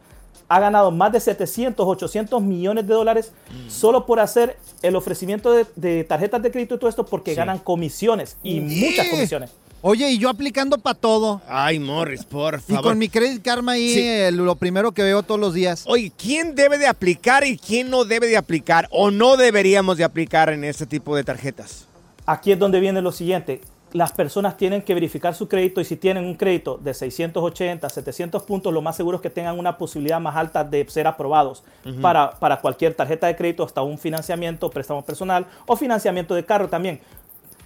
ha 0.49 0.59
ganado 0.59 0.91
más 0.91 1.11
de 1.11 1.19
700, 1.19 1.85
800 1.85 2.41
millones 2.41 2.87
de 2.87 2.93
dólares 2.93 3.33
solo 3.67 4.05
por 4.05 4.19
hacer 4.19 4.55
el 4.83 4.95
ofrecimiento 4.95 5.51
de, 5.51 5.65
de 5.75 6.03
tarjetas 6.03 6.41
de 6.41 6.51
crédito 6.51 6.75
y 6.75 6.77
todo 6.77 6.89
esto 6.89 7.05
porque 7.05 7.31
Sí. 7.31 7.37
ganan 7.37 7.57
comisiones 7.57 8.37
y 8.43 8.59
muchas 8.61 9.07
comisiones. 9.09 9.51
Oye, 9.81 10.09
y 10.11 10.17
yo 10.17 10.29
aplicando 10.29 10.77
para 10.79 10.95
todo. 10.97 11.41
Ay, 11.47 11.79
Morris, 11.79 12.25
por 12.25 12.55
Y 12.55 12.73
favor. 12.73 12.83
con 12.83 12.97
mi 12.97 13.09
Credit 13.09 13.41
Karma 13.43 13.73
ahí, 13.73 13.93
Sí. 13.93 14.01
eh, 14.01 14.31
lo 14.31 14.55
primero 14.55 14.91
que 14.91 15.03
veo 15.03 15.21
todos 15.23 15.39
los 15.39 15.53
días. 15.53 15.83
Oye, 15.87 16.11
¿quién 16.17 16.55
debe 16.55 16.77
de 16.77 16.87
aplicar 16.87 17.45
y 17.45 17.57
quién 17.57 17.89
no 17.89 18.03
debe 18.03 18.27
de 18.27 18.37
aplicar 18.37 18.87
o 18.91 19.11
no 19.11 19.37
deberíamos 19.37 19.97
de 19.97 20.03
aplicar 20.03 20.49
en 20.49 20.63
este 20.63 20.85
tipo 20.87 21.15
de 21.15 21.23
tarjetas? 21.23 21.85
Aquí 22.25 22.51
es 22.51 22.59
donde 22.59 22.79
viene 22.79 23.01
lo 23.01 23.11
siguiente. 23.11 23.61
Las 23.93 24.11
personas 24.11 24.57
tienen 24.57 24.81
que 24.81 24.93
verificar 24.93 25.33
su 25.33 25.47
crédito 25.47 25.79
y 25.79 25.85
si 25.85 25.95
tienen 25.95 26.25
un 26.25 26.33
crédito 26.35 26.77
de 26.77 26.93
680, 26.93 27.87
700 27.87 28.43
puntos, 28.43 28.73
lo 28.73 28.81
más 28.81 28.97
seguro 28.97 29.17
es 29.17 29.21
que 29.21 29.29
tengan 29.29 29.57
una 29.57 29.77
posibilidad 29.77 30.19
más 30.19 30.35
alta 30.35 30.63
de 30.65 30.85
ser 30.89 31.07
aprobados 31.07 31.63
para, 32.01 32.31
para 32.31 32.59
cualquier 32.59 32.95
tarjeta 32.95 33.27
de 33.27 33.35
crédito, 33.37 33.63
hasta 33.63 33.81
un 33.83 33.97
financiamiento, 33.97 34.69
préstamo 34.69 35.05
personal 35.05 35.45
o 35.65 35.77
financiamiento 35.77 36.35
de 36.35 36.43
carro 36.43 36.67
también. 36.67 36.99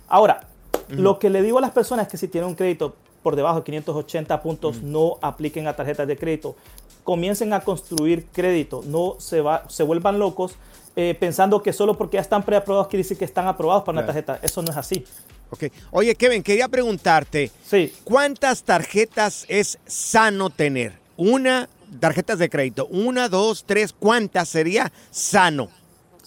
Ahora, 0.08 0.42
lo 0.90 1.20
que 1.20 1.30
le 1.30 1.42
digo 1.42 1.58
a 1.58 1.62
las 1.62 1.72
personas 1.72 2.06
es 2.08 2.12
que 2.12 2.18
si 2.18 2.28
tienen 2.28 2.50
un 2.50 2.56
crédito 2.56 2.96
por 3.24 3.36
debajo 3.36 3.60
de 3.60 3.64
580 3.66 4.42
puntos, 4.42 4.82
no 4.82 5.18
apliquen 5.22 5.68
a 5.68 5.76
tarjetas 5.76 6.08
de 6.08 6.18
crédito. 6.18 6.56
Comiencen 7.04 7.54
a 7.54 7.62
construir 7.62 8.26
crédito, 8.32 8.84
no 8.86 9.16
se, 9.20 9.42
va, 9.42 9.64
se 9.70 9.84
vuelvan 9.84 10.20
locos 10.20 10.54
eh, 10.96 11.16
pensando 11.20 11.62
que 11.64 11.72
solo 11.74 11.98
porque 11.98 12.16
ya 12.18 12.22
están 12.22 12.44
preaprobados 12.44 12.88
quiere 12.90 13.04
decir 13.04 13.18
que 13.18 13.26
están 13.26 13.48
aprobados 13.48 13.84
para 13.84 13.94
una 14.00 14.02
Claro. 14.06 14.24
tarjeta. 14.26 14.46
Eso 14.46 14.62
no 14.62 14.72
es 14.72 14.78
así. 14.78 15.04
Ok. 15.50 15.66
Oye, 15.92 16.16
Kevin, 16.16 16.44
quería 16.44 16.68
preguntarte. 16.68 17.52
¿Cuántas 18.04 18.64
tarjetas 18.64 19.46
es 19.48 19.80
sano 19.86 20.50
tener? 20.50 20.94
Una, 21.18 21.70
tarjetas 22.00 22.40
de 22.40 22.50
crédito. 22.50 22.88
Una, 22.88 23.30
dos, 23.30 23.64
tres. 23.66 23.94
¿Cuántas 23.98 24.50
sería 24.50 24.92
sano? 25.12 25.70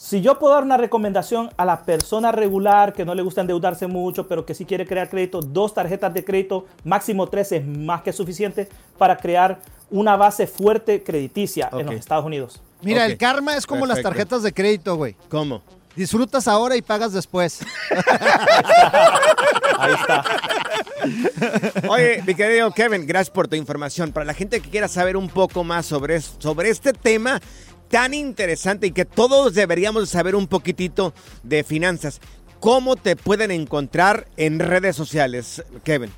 Si 0.04 0.20
yo 0.20 0.38
puedo 0.38 0.52
dar 0.52 0.64
una 0.64 0.76
recomendación 0.76 1.48
a 1.56 1.64
la 1.64 1.82
persona 1.82 2.30
regular 2.30 2.92
que 2.92 3.06
no 3.06 3.14
le 3.14 3.22
gusta 3.22 3.40
endeudarse 3.40 3.86
mucho, 3.86 4.28
pero 4.28 4.44
que 4.44 4.52
sí 4.52 4.66
quiere 4.66 4.86
crear 4.86 5.08
crédito, 5.08 5.40
dos 5.40 5.72
tarjetas 5.72 6.12
de 6.12 6.22
crédito, 6.22 6.66
máximo 6.84 7.26
tres 7.26 7.52
es 7.52 7.66
más 7.66 8.02
que 8.02 8.12
suficiente 8.12 8.68
para 8.98 9.16
crear 9.16 9.60
una 9.90 10.14
base 10.16 10.46
fuerte 10.46 11.02
crediticia 11.02 11.70
en 11.72 11.86
los 11.86 11.94
Estados 11.94 12.26
Unidos. 12.26 12.60
Mira, 12.82 13.06
el 13.06 13.16
karma 13.16 13.56
es 13.56 13.66
como 13.66 13.86
las 13.86 14.02
tarjetas 14.02 14.42
de 14.42 14.52
crédito, 14.52 14.94
güey. 14.96 15.16
¿Cómo? 15.30 15.62
Disfrutas 15.96 16.48
ahora 16.48 16.76
y 16.76 16.82
pagas 16.82 17.14
después. 17.14 17.60
Ahí 19.78 19.94
está. 19.94 20.22
Oye, 21.88 22.22
mi 22.26 22.34
querido 22.34 22.70
Kevin, 22.72 23.06
gracias 23.06 23.30
por 23.30 23.48
tu 23.48 23.56
información. 23.56 24.12
Para 24.12 24.26
la 24.26 24.34
gente 24.34 24.60
que 24.60 24.68
quiera 24.68 24.88
saber 24.88 25.16
un 25.16 25.30
poco 25.30 25.64
más 25.64 25.86
sobre, 25.86 26.20
sobre 26.20 26.68
este 26.68 26.92
tema 26.92 27.40
tan 27.94 28.12
interesante 28.12 28.88
y 28.88 28.90
que 28.90 29.04
todos 29.04 29.54
deberíamos 29.54 30.10
saber 30.10 30.34
un 30.34 30.48
poquitito 30.48 31.14
de 31.44 31.62
finanzas, 31.62 32.20
¿cómo 32.58 32.96
te 32.96 33.14
pueden 33.14 33.52
encontrar 33.52 34.26
en 34.36 34.58
redes 34.58 34.96
sociales, 34.96 35.62
Kevin? 35.84 36.10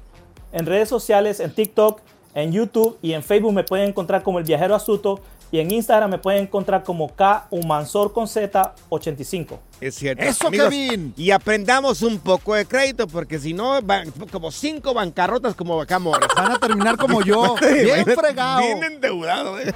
En 0.52 0.64
redes 0.64 0.88
sociales, 0.88 1.38
en 1.38 1.50
TikTok, 1.50 2.00
en 2.34 2.50
YouTube 2.50 2.96
y 3.02 3.12
en 3.12 3.22
Facebook 3.22 3.52
me 3.52 3.62
pueden 3.62 3.90
encontrar 3.90 4.22
como 4.22 4.38
el 4.38 4.46
viajero 4.46 4.74
astuto 4.74 5.20
y 5.50 5.60
en 5.60 5.70
Instagram 5.70 6.10
me 6.10 6.18
pueden 6.18 6.42
encontrar 6.42 6.82
como 6.82 7.14
K 7.14 7.46
Humansor 7.50 8.12
con 8.12 8.26
Z 8.28 8.74
85. 8.88 9.60
Es 9.80 9.94
cierto. 9.94 10.22
¡Eso, 10.22 10.50
Kevin! 10.50 11.12
Y 11.16 11.30
aprendamos 11.30 12.02
un 12.02 12.18
poco 12.18 12.54
de 12.54 12.66
crédito, 12.66 13.06
porque 13.06 13.38
si 13.38 13.52
no, 13.52 13.80
van 13.82 14.10
como 14.32 14.50
cinco 14.50 14.94
bancarrotas 14.94 15.54
como 15.54 15.80
acá, 15.80 15.98
Morris. 15.98 16.28
Van 16.34 16.52
a 16.52 16.58
terminar 16.58 16.96
como 16.96 17.22
yo, 17.22 17.56
bien 17.60 18.04
fregado. 18.04 18.60
Bien 18.60 18.82
endeudado, 18.84 19.58
eh. 19.58 19.72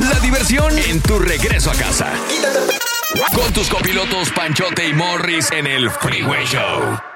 La 0.00 0.20
diversión 0.20 0.78
en 0.78 1.00
tu 1.00 1.18
regreso 1.18 1.70
a 1.70 1.74
casa. 1.74 2.12
Con 3.34 3.52
tus 3.52 3.68
copilotos 3.68 4.30
Panchote 4.30 4.88
y 4.88 4.92
Morris 4.92 5.50
en 5.52 5.66
el 5.66 5.90
Freeway 5.90 6.44
Show. 6.44 7.15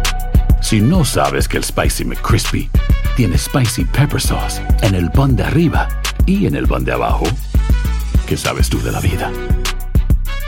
Si 0.61 0.79
no 0.79 1.03
sabes 1.03 1.47
que 1.47 1.57
el 1.57 1.63
Spicy 1.63 2.05
McCrispy 2.05 2.69
tiene 3.15 3.37
Spicy 3.37 3.83
Pepper 3.85 4.21
Sauce 4.21 4.61
en 4.81 4.95
el 4.95 5.11
pan 5.11 5.35
de 5.35 5.43
arriba 5.43 5.87
y 6.25 6.45
en 6.45 6.55
el 6.55 6.67
pan 6.67 6.85
de 6.85 6.93
abajo, 6.93 7.25
¿qué 8.27 8.37
sabes 8.37 8.69
tú 8.69 8.81
de 8.81 8.91
la 8.91 8.99
vida? 8.99 9.31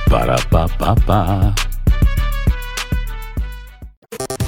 Para, 0.09 0.37
pa, 0.37 0.67
pa, 0.67 0.95
pa. 0.95 1.53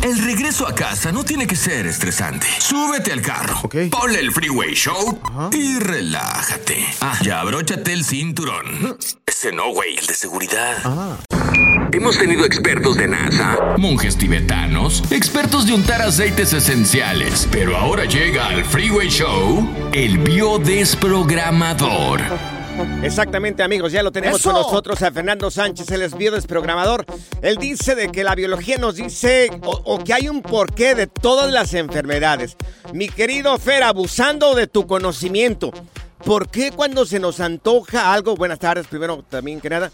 El 0.01 0.23
regreso 0.23 0.67
a 0.67 0.75
casa 0.75 1.11
no 1.11 1.23
tiene 1.25 1.47
que 1.47 1.55
ser 1.55 1.87
estresante. 1.87 2.45
Súbete 2.59 3.11
al 3.11 3.21
carro, 3.23 3.67
ponle 3.89 4.19
el 4.19 4.31
Freeway 4.31 4.75
Show 4.75 5.19
y 5.51 5.79
relájate. 5.79 6.85
Ah, 7.01 7.17
ya 7.23 7.41
abróchate 7.41 7.91
el 7.91 8.05
cinturón. 8.05 8.97
Ese 9.25 9.51
no, 9.51 9.71
güey, 9.73 9.97
el 9.97 10.05
de 10.05 10.13
seguridad. 10.13 10.77
Hemos 11.95 12.17
tenido 12.17 12.43
expertos 12.43 12.97
de 12.97 13.07
NASA, 13.07 13.77
monjes 13.77 14.17
tibetanos, 14.17 15.01
expertos 15.11 15.65
de 15.65 15.71
untar 15.71 16.01
aceites 16.01 16.51
esenciales, 16.51 17.47
pero 17.53 17.77
ahora 17.77 18.03
llega 18.03 18.47
al 18.47 18.65
Freeway 18.65 19.07
Show 19.07 19.65
el 19.93 20.17
biodesprogramador. 20.17 22.19
Exactamente, 23.01 23.63
amigos, 23.63 23.93
ya 23.93 24.03
lo 24.03 24.11
tenemos 24.11 24.41
¡Eso! 24.41 24.51
con 24.51 24.61
nosotros 24.61 25.01
a 25.03 25.11
Fernando 25.13 25.49
Sánchez, 25.49 25.89
el 25.91 26.01
es 26.01 26.17
biodesprogramador. 26.17 27.05
Él 27.41 27.55
dice 27.55 27.95
de 27.95 28.11
que 28.11 28.25
la 28.25 28.35
biología 28.35 28.77
nos 28.77 28.97
dice 28.97 29.49
o, 29.63 29.81
o 29.85 30.03
que 30.03 30.13
hay 30.13 30.27
un 30.27 30.41
porqué 30.41 30.95
de 30.95 31.07
todas 31.07 31.49
las 31.49 31.73
enfermedades. 31.73 32.57
Mi 32.91 33.07
querido 33.07 33.57
Fer, 33.57 33.83
abusando 33.83 34.53
de 34.53 34.67
tu 34.67 34.85
conocimiento, 34.85 35.71
¿por 36.25 36.49
qué 36.49 36.71
cuando 36.71 37.05
se 37.05 37.21
nos 37.21 37.39
antoja 37.39 38.11
algo, 38.11 38.35
buenas 38.35 38.59
tardes 38.59 38.85
primero 38.87 39.23
también 39.29 39.61
que 39.61 39.69
nada, 39.69 39.93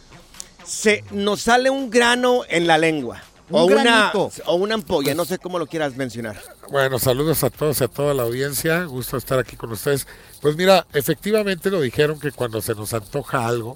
se 0.65 1.03
nos 1.11 1.41
sale 1.41 1.69
un 1.69 1.89
grano 1.89 2.41
en 2.47 2.67
la 2.67 2.77
lengua? 2.77 3.23
Un 3.49 3.59
o, 3.59 3.65
una, 3.65 4.11
o 4.45 4.55
una 4.55 4.75
ampolla, 4.75 5.13
no 5.13 5.25
sé 5.25 5.37
cómo 5.37 5.59
lo 5.59 5.67
quieras 5.67 5.97
mencionar. 5.97 6.41
Bueno, 6.69 6.99
saludos 6.99 7.43
a 7.43 7.49
todos 7.49 7.81
y 7.81 7.83
a 7.83 7.89
toda 7.89 8.13
la 8.13 8.23
audiencia. 8.23 8.85
Gusto 8.85 9.17
estar 9.17 9.39
aquí 9.39 9.57
con 9.57 9.73
ustedes. 9.73 10.07
Pues 10.41 10.55
mira, 10.55 10.87
efectivamente 10.93 11.69
lo 11.69 11.81
dijeron 11.81 12.17
que 12.17 12.31
cuando 12.31 12.61
se 12.61 12.75
nos 12.75 12.93
antoja 12.93 13.45
algo, 13.45 13.75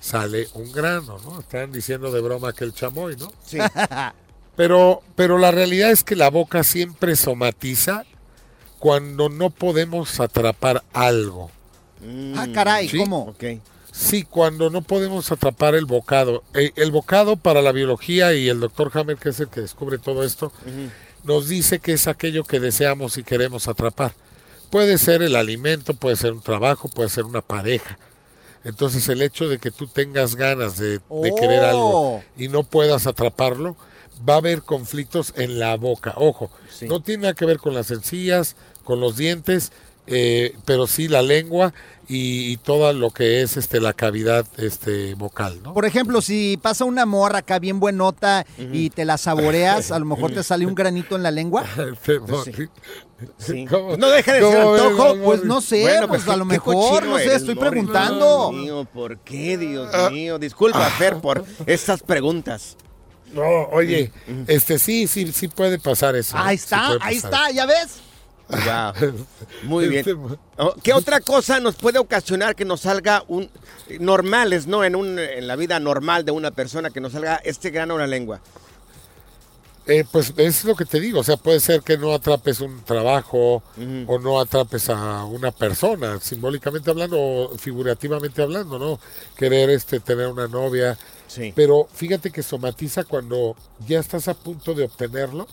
sale 0.00 0.48
un 0.54 0.72
grano, 0.72 1.18
¿no? 1.24 1.38
Estaban 1.38 1.70
diciendo 1.70 2.10
de 2.10 2.20
broma 2.20 2.52
que 2.52 2.64
el 2.64 2.74
chamoy, 2.74 3.16
¿no? 3.16 3.32
Sí. 3.44 3.58
Pero, 4.54 5.02
pero 5.16 5.38
la 5.38 5.50
realidad 5.50 5.90
es 5.90 6.04
que 6.04 6.14
la 6.14 6.28
boca 6.28 6.62
siempre 6.62 7.16
somatiza 7.16 8.04
cuando 8.78 9.30
no 9.30 9.48
podemos 9.48 10.20
atrapar 10.20 10.82
algo. 10.92 11.50
Ah, 12.36 12.46
caray, 12.52 12.86
¿Sí? 12.86 12.98
¿cómo? 12.98 13.34
Sí, 13.92 14.24
cuando 14.24 14.70
no 14.70 14.80
podemos 14.82 15.30
atrapar 15.30 15.74
el 15.74 15.84
bocado. 15.84 16.42
Eh, 16.54 16.72
El, 16.76 16.90
bocado 16.90 17.36
para 17.36 17.60
la 17.60 17.72
biología 17.72 18.32
y 18.32 18.48
el 18.48 18.58
doctor 18.60 18.90
Hammer, 18.94 19.18
que 19.18 19.28
es 19.28 19.40
el 19.40 19.48
que 19.48 19.60
descubre 19.60 19.98
todo 19.98 20.24
esto, 20.24 20.50
nos 21.24 21.48
dice 21.48 21.78
que 21.78 21.92
es 21.92 22.08
aquello 22.08 22.44
que 22.44 22.58
deseamos 22.58 23.18
y 23.18 23.22
queremos 23.22 23.68
atrapar. 23.68 24.14
Puede 24.70 24.96
ser 24.96 25.22
el 25.22 25.36
alimento, 25.36 25.92
puede 25.92 26.16
ser 26.16 26.32
un 26.32 26.40
trabajo, 26.40 26.88
puede 26.88 27.10
ser 27.10 27.24
una 27.24 27.42
pareja. 27.42 27.98
Entonces 28.64 29.08
el 29.08 29.20
hecho 29.20 29.48
de 29.48 29.58
que 29.58 29.70
tú 29.70 29.86
tengas 29.86 30.36
ganas 30.36 30.78
de, 30.78 30.92
de 30.98 31.34
querer 31.38 31.64
algo 31.64 32.14
Oh. 32.16 32.22
y 32.38 32.48
no 32.48 32.62
puedas 32.62 33.06
atraparlo, 33.06 33.76
va 34.26 34.34
a 34.34 34.38
haber 34.38 34.62
conflictos 34.62 35.34
en 35.36 35.58
la 35.58 35.76
boca. 35.76 36.14
Ojo, 36.16 36.50
no 36.88 37.02
tiene 37.02 37.22
nada 37.22 37.34
que 37.34 37.44
ver 37.44 37.58
con 37.58 37.74
las 37.74 37.90
encías, 37.90 38.56
con 38.84 39.00
los 39.00 39.16
dientes, 39.16 39.72
eh, 40.06 40.54
pero 40.64 40.86
sí 40.86 41.08
la 41.08 41.22
lengua 41.22 41.72
y, 42.08 42.52
y 42.52 42.56
todo 42.56 42.92
lo 42.92 43.10
que 43.10 43.42
es 43.42 43.56
este 43.56 43.80
la 43.80 43.92
cavidad 43.92 44.44
este 44.58 45.14
vocal, 45.14 45.60
¿no? 45.62 45.72
Por 45.72 45.86
ejemplo, 45.86 46.20
si 46.20 46.58
pasa 46.60 46.84
una 46.84 47.06
morra 47.06 47.38
acá 47.38 47.58
bien 47.60 47.78
buenota 47.80 48.44
y 48.58 48.90
te 48.90 49.04
la 49.04 49.16
saboreas, 49.18 49.92
a 49.92 49.98
lo 49.98 50.04
mejor 50.04 50.32
te 50.32 50.42
sale 50.42 50.66
un 50.66 50.74
granito 50.76 51.14
en 51.16 51.22
la 51.22 51.30
lengua. 51.30 51.64
Sí. 53.38 53.66
¿Cómo- 53.70 53.96
No 53.96 54.08
deja 54.08 54.32
de 54.32 54.40
ser 54.40 54.60
antojo. 54.60 55.16
Pues 55.22 55.44
no 55.44 55.60
sé, 55.60 55.82
Bueno, 55.82 56.08
pues 56.08 56.24
qué- 56.24 56.32
a 56.32 56.36
lo 56.36 56.44
mejor, 56.44 57.06
no 57.06 57.16
sé, 57.18 57.24
eres, 57.26 57.36
estoy 57.36 57.54
preguntando. 57.54 58.50
Dios 58.50 58.62
mío, 58.64 58.88
¿por 58.92 59.18
qué, 59.20 59.56
Dios 59.58 59.88
Ah. 59.94 60.10
mío? 60.10 60.38
Disculpa, 60.40 60.84
Fer, 60.90 61.18
por 61.18 61.44
estas 61.66 62.02
preguntas. 62.02 62.76
No, 63.32 63.42
oye, 63.70 64.12
este 64.48 64.78
sí, 64.78 65.06
sí, 65.06 65.32
sí 65.32 65.48
puede 65.48 65.78
pasar 65.78 66.16
eso. 66.16 66.36
Ahí. 66.36 66.58
Sí 66.58 66.64
está, 66.64 66.96
ahí 67.00 67.16
está, 67.16 67.50
¿ya 67.52 67.64
ves? 67.64 68.00
Wow. 68.48 69.14
Muy 69.64 69.88
bien. 69.88 70.00
Este- 70.00 70.16
Oh, 70.58 70.74
¿Qué 70.82 70.92
otra 70.92 71.20
cosa 71.20 71.58
nos 71.60 71.74
puede 71.76 71.98
ocasionar 71.98 72.54
que 72.54 72.64
nos 72.64 72.82
salga 72.82 73.24
un 73.28 73.50
normales, 73.98 74.66
no 74.66 74.84
en 74.84 74.94
un 74.94 75.18
en 75.18 75.46
la 75.46 75.56
vida 75.56 75.80
normal 75.80 76.24
de 76.24 76.32
una 76.32 76.50
persona 76.50 76.90
que 76.90 77.00
nos 77.00 77.12
salga 77.12 77.36
este 77.44 77.70
grano 77.70 77.94
en 77.94 78.00
la 78.00 78.06
lengua? 78.06 78.40
Eh, 79.86 80.04
pues 80.12 80.32
es 80.36 80.64
lo 80.64 80.76
que 80.76 80.84
te 80.84 81.00
digo, 81.00 81.18
o 81.20 81.24
sea, 81.24 81.36
puede 81.36 81.58
ser 81.58 81.82
que 81.82 81.98
no 81.98 82.12
atrapes 82.14 82.60
un 82.60 82.82
trabajo 82.84 83.64
o 84.06 84.18
no 84.20 84.38
atrapes 84.38 84.88
a 84.90 85.24
una 85.24 85.50
persona, 85.50 86.20
simbólicamente 86.20 86.88
hablando 86.88 87.18
o 87.18 87.58
figurativamente 87.58 88.40
hablando, 88.42 88.78
¿no? 88.78 89.00
Querer 89.36 89.70
este 89.70 89.98
tener 89.98 90.28
una 90.28 90.46
novia. 90.46 90.96
Sí. 91.26 91.52
Pero 91.56 91.88
fíjate 91.92 92.30
que 92.30 92.44
somatiza 92.44 93.02
cuando 93.02 93.56
ya 93.88 93.98
estás 93.98 94.28
a 94.28 94.34
punto 94.34 94.72
de 94.74 94.84
obtenerlo 94.84 95.48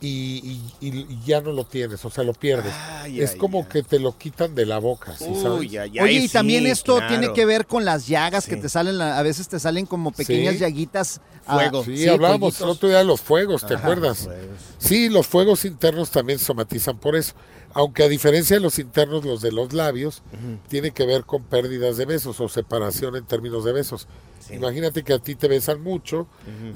y, 0.00 0.60
y- 0.80 0.88
y 0.88 1.18
ya 1.26 1.40
no 1.40 1.52
lo 1.52 1.64
tienes, 1.64 2.04
o 2.04 2.10
sea, 2.10 2.24
lo 2.24 2.32
pierdes. 2.34 2.72
Ay, 2.74 3.20
es 3.20 3.32
ay, 3.32 3.38
como 3.38 3.68
que 3.68 3.82
te 3.82 3.98
lo 3.98 4.16
quitan 4.16 4.54
de 4.54 4.64
la 4.66 4.78
boca, 4.78 5.16
¿sí? 5.16 5.24
Uy, 5.26 5.76
Oye, 5.78 6.12
y 6.12 6.28
sí, 6.28 6.32
también 6.32 6.66
esto 6.66 6.96
claro. 6.96 7.08
tiene 7.18 7.32
que 7.32 7.44
ver 7.44 7.66
con 7.66 7.84
las 7.84 8.06
llagas 8.06 8.46
que 8.46 8.56
te 8.56 8.68
salen, 8.68 9.00
a 9.00 9.22
veces 9.22 9.48
te 9.48 9.58
salen 9.58 9.86
como 9.86 10.10
pequeñas 10.12 10.54
Sí. 10.54 10.60
llaguitas. 10.60 11.20
ah, 11.46 11.54
Fuego. 11.56 11.84
Sí, 11.84 12.06
hablábamos 12.08 12.60
el 12.60 12.68
otro 12.68 12.88
día 12.88 12.98
de 12.98 13.04
los 13.04 13.20
fuegos, 13.20 13.66
¿te 13.66 13.74
Ajá, 13.74 13.82
acuerdas? 13.84 14.28
Sí, 14.78 15.08
los 15.08 15.26
fuegos 15.26 15.64
internos 15.64 16.10
también 16.10 16.38
somatizan 16.38 16.98
por 16.98 17.16
eso. 17.16 17.32
Aunque 17.74 18.02
a 18.02 18.08
diferencia 18.08 18.56
de 18.56 18.60
los 18.60 18.78
internos, 18.78 19.24
los 19.24 19.40
de 19.42 19.52
los 19.52 19.72
labios, 19.72 20.22
tiene 20.68 20.90
que 20.92 21.04
ver 21.06 21.24
con 21.24 21.42
pérdidas 21.44 21.96
de 21.96 22.06
besos 22.06 22.40
o 22.40 22.48
separación 22.48 23.16
en 23.16 23.24
términos 23.24 23.64
de 23.64 23.72
besos. 23.72 24.06
Imagínate 24.54 25.02
que 25.02 25.12
a 25.12 25.18
ti 25.18 25.34
te 25.34 25.48
besan 25.48 25.82
mucho 25.82 26.26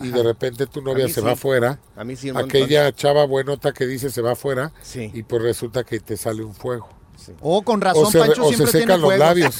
y 0.02 0.08
de 0.10 0.22
repente 0.22 0.66
tu 0.66 0.82
novia 0.82 1.08
se 1.08 1.14
sí. 1.14 1.20
va 1.20 1.32
afuera. 1.32 1.78
A 1.96 2.04
mí 2.04 2.16
sí, 2.16 2.30
un 2.30 2.34
montón. 2.34 2.50
Aquella 2.50 2.92
chava 2.92 3.24
buenota 3.24 3.72
que 3.72 3.86
dice 3.86 4.10
se 4.10 4.20
va 4.22 4.32
afuera 4.32 4.72
Sí. 4.82 5.10
y 5.14 5.22
pues 5.22 5.42
resulta 5.42 5.84
que 5.84 6.00
te 6.00 6.16
sale 6.16 6.42
un 6.42 6.54
fuego. 6.54 6.88
Oh, 7.40 7.62
con 7.62 7.80
razón, 7.80 8.06
o 8.06 8.10
se, 8.10 8.18
Pancho 8.18 8.44
o 8.44 8.50
se 8.50 8.56
siempre 8.56 8.72
tiene 8.72 8.80
secan 8.86 9.00
los 9.00 9.08
fuegos. 9.08 9.26
labios. 9.26 9.54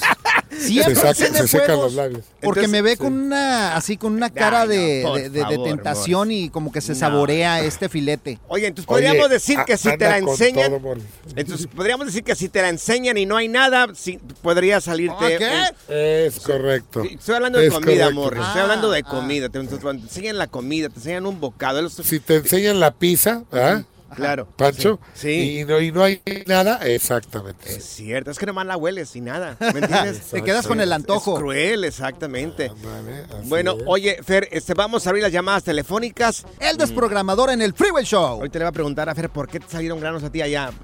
Siempre 0.57 0.95
se 0.95 1.01
saca- 1.01 1.13
tiene 1.15 1.37
se 1.39 1.47
secan 1.47 1.77
los 1.77 1.93
labios. 1.93 2.21
Porque 2.41 2.59
Entonces, 2.61 2.69
me 2.69 2.81
ve 2.83 2.97
con 2.97 3.13
una, 3.13 3.75
así 3.75 3.97
con 3.97 4.13
una 4.13 4.29
cara 4.29 4.61
Ay, 4.61 5.01
no, 5.03 5.15
de, 5.15 5.57
tentación 5.63 6.31
y 6.31 6.49
como 6.49 6.71
que 6.71 6.79
se 6.81 6.93
No. 6.93 6.99
saborea 6.99 7.61
este 7.63 7.89
filete. 7.89 8.37
Oye, 8.47 8.67
entonces 8.67 8.89
Oye, 8.91 9.07
podríamos 9.07 9.29
decir 9.31 9.57
que 9.65 9.73
a- 9.73 9.77
si 9.77 9.97
te 9.97 10.05
la 10.07 10.19
enseñan, 10.19 10.79
todo, 10.79 10.93
entonces 11.35 11.67
podríamos 11.67 12.05
decir 12.05 12.23
que 12.23 12.35
si 12.35 12.49
te 12.49 12.61
la 12.61 12.69
enseñan 12.69 13.17
y 13.17 13.25
no 13.25 13.35
hay 13.37 13.47
nada, 13.47 13.87
sí, 13.95 14.19
podría 14.41 14.79
salirte. 14.79 15.39
¿Ah, 15.43 15.71
Es 15.89 16.39
correcto. 16.39 17.01
Sí, 17.03 17.15
Estoy 17.15 17.35
hablando 17.35 17.57
de 17.59 17.67
Es 17.67 17.73
comida. 17.73 18.11
Morris. 18.11 18.41
Estoy 18.43 18.59
Ah, 18.59 18.63
hablando 18.63 18.91
de 18.91 18.99
ah. 18.99 19.09
comida. 19.09 19.49
Te, 19.49 19.59
te- 19.59 19.77
te 19.77 19.89
enseñan 19.89 20.37
la 20.37 20.47
comida, 20.47 20.89
te 20.89 20.95
enseñan 20.95 21.25
un 21.25 21.39
bocado. 21.39 21.89
Si 21.89 22.19
te 22.19 22.35
enseñan 22.37 22.79
la 22.79 22.91
pizza, 22.91 23.43
¿ah? 23.51 23.81
Claro. 24.15 24.47
Pancho, 24.57 24.99
Sí. 25.13 25.59
Y, 25.61 25.65
no, 25.65 25.79
y 25.79 25.91
no 25.91 26.03
hay 26.03 26.21
nada, 26.47 26.79
exactamente. 26.85 27.75
Es 27.75 27.83
cierto, 27.85 28.31
es 28.31 28.37
que 28.39 28.45
nomás 28.45 28.65
la 28.65 28.77
hueles 28.77 29.15
y 29.15 29.21
nada. 29.21 29.55
¿Me 29.59 29.67
entiendes? 29.79 30.19
Te 30.31 30.43
quedas 30.43 30.67
con 30.67 30.79
el 30.81 30.91
antojo. 30.93 31.33
Es 31.35 31.39
cruel, 31.39 31.83
exactamente. 31.83 32.69
Ándale, 32.69 33.23
así 33.39 33.49
Bueno, 33.49 33.73
es. 33.77 33.83
oye, 33.87 34.19
Fer, 34.23 34.47
este, 34.51 34.73
vamos 34.73 35.05
a 35.05 35.09
abrir 35.09 35.23
las 35.23 35.31
llamadas 35.31 35.63
telefónicas. 35.63 36.45
El 36.59 36.77
desprogramador 36.77 37.49
en 37.51 37.61
el 37.61 37.73
Freeway 37.73 38.03
Show. 38.05 38.23
Ahorita 38.23 38.59
le 38.59 38.65
voy 38.65 38.69
a 38.69 38.73
preguntar 38.73 39.09
a 39.09 39.15
Fer 39.15 39.29
por 39.29 39.47
qué 39.47 39.59
te 39.59 39.69
salieron 39.69 39.99
granos 39.99 40.23
a 40.23 40.29
ti 40.31 40.41
allá. 40.41 40.71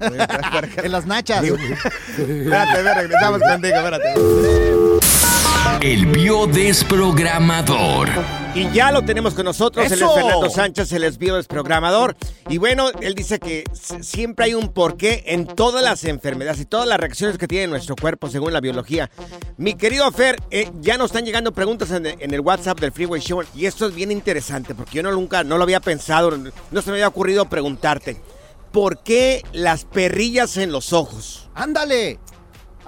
En 0.82 0.92
las 0.92 1.06
nachas. 1.06 1.42
espérate, 2.18 2.82
regresamos 2.94 3.40
contigo, 3.40 3.76
espérate. 3.76 4.69
El 5.82 6.06
biodesprogramador. 6.06 8.08
Y 8.54 8.70
ya 8.70 8.92
lo 8.92 9.02
tenemos 9.02 9.32
con 9.32 9.46
nosotros, 9.46 9.90
él 9.90 10.02
es. 10.02 10.12
Fernando 10.12 10.50
Sánchez, 10.50 10.92
el 10.92 11.04
es 11.04 11.18
desprogramador. 11.18 12.14
Y 12.50 12.58
bueno, 12.58 12.90
él 13.00 13.14
dice 13.14 13.38
que 13.38 13.64
siempre 13.72 14.44
hay 14.44 14.52
un 14.52 14.74
porqué 14.74 15.24
en 15.28 15.46
todas 15.46 15.82
las 15.82 16.04
enfermedades 16.04 16.60
y 16.60 16.66
todas 16.66 16.86
las 16.86 17.00
reacciones 17.00 17.38
que 17.38 17.48
tiene 17.48 17.68
nuestro 17.68 17.96
cuerpo 17.96 18.28
según 18.28 18.52
la 18.52 18.60
biología. 18.60 19.10
Mi 19.56 19.72
querido 19.72 20.12
Fer, 20.12 20.36
eh, 20.50 20.70
ya 20.82 20.98
nos 20.98 21.06
están 21.06 21.24
llegando 21.24 21.52
preguntas 21.52 21.90
en, 21.92 22.04
en 22.04 22.34
el 22.34 22.40
WhatsApp 22.40 22.78
del 22.78 22.92
Freeway 22.92 23.22
Show 23.22 23.42
y 23.54 23.64
esto 23.64 23.86
es 23.86 23.94
bien 23.94 24.10
interesante 24.10 24.74
porque 24.74 24.96
yo 24.96 25.02
no, 25.02 25.12
nunca, 25.12 25.44
no 25.44 25.56
lo 25.56 25.62
había 25.62 25.80
pensado, 25.80 26.36
no 26.36 26.82
se 26.82 26.90
me 26.90 26.96
había 26.96 27.08
ocurrido 27.08 27.48
preguntarte. 27.48 28.20
¿Por 28.70 29.02
qué 29.02 29.42
las 29.54 29.86
perrillas 29.86 30.58
en 30.58 30.72
los 30.72 30.92
ojos? 30.92 31.48
Ándale. 31.54 32.18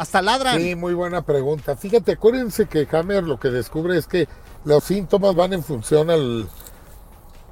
Hasta 0.03 0.21
ladran. 0.21 0.59
Sí, 0.59 0.75
muy 0.75 0.95
buena 0.95 1.23
pregunta. 1.23 1.77
Fíjate, 1.77 2.13
acuérdense 2.13 2.67
que 2.67 2.89
Hammer 2.91 3.23
lo 3.23 3.39
que 3.39 3.51
descubre 3.51 3.97
es 3.97 4.09
que 4.09 4.29
los 4.65 4.83
síntomas 4.83 5.37
van 5.37 5.53
en 5.53 5.63
función 5.63 6.11
al, 6.11 6.49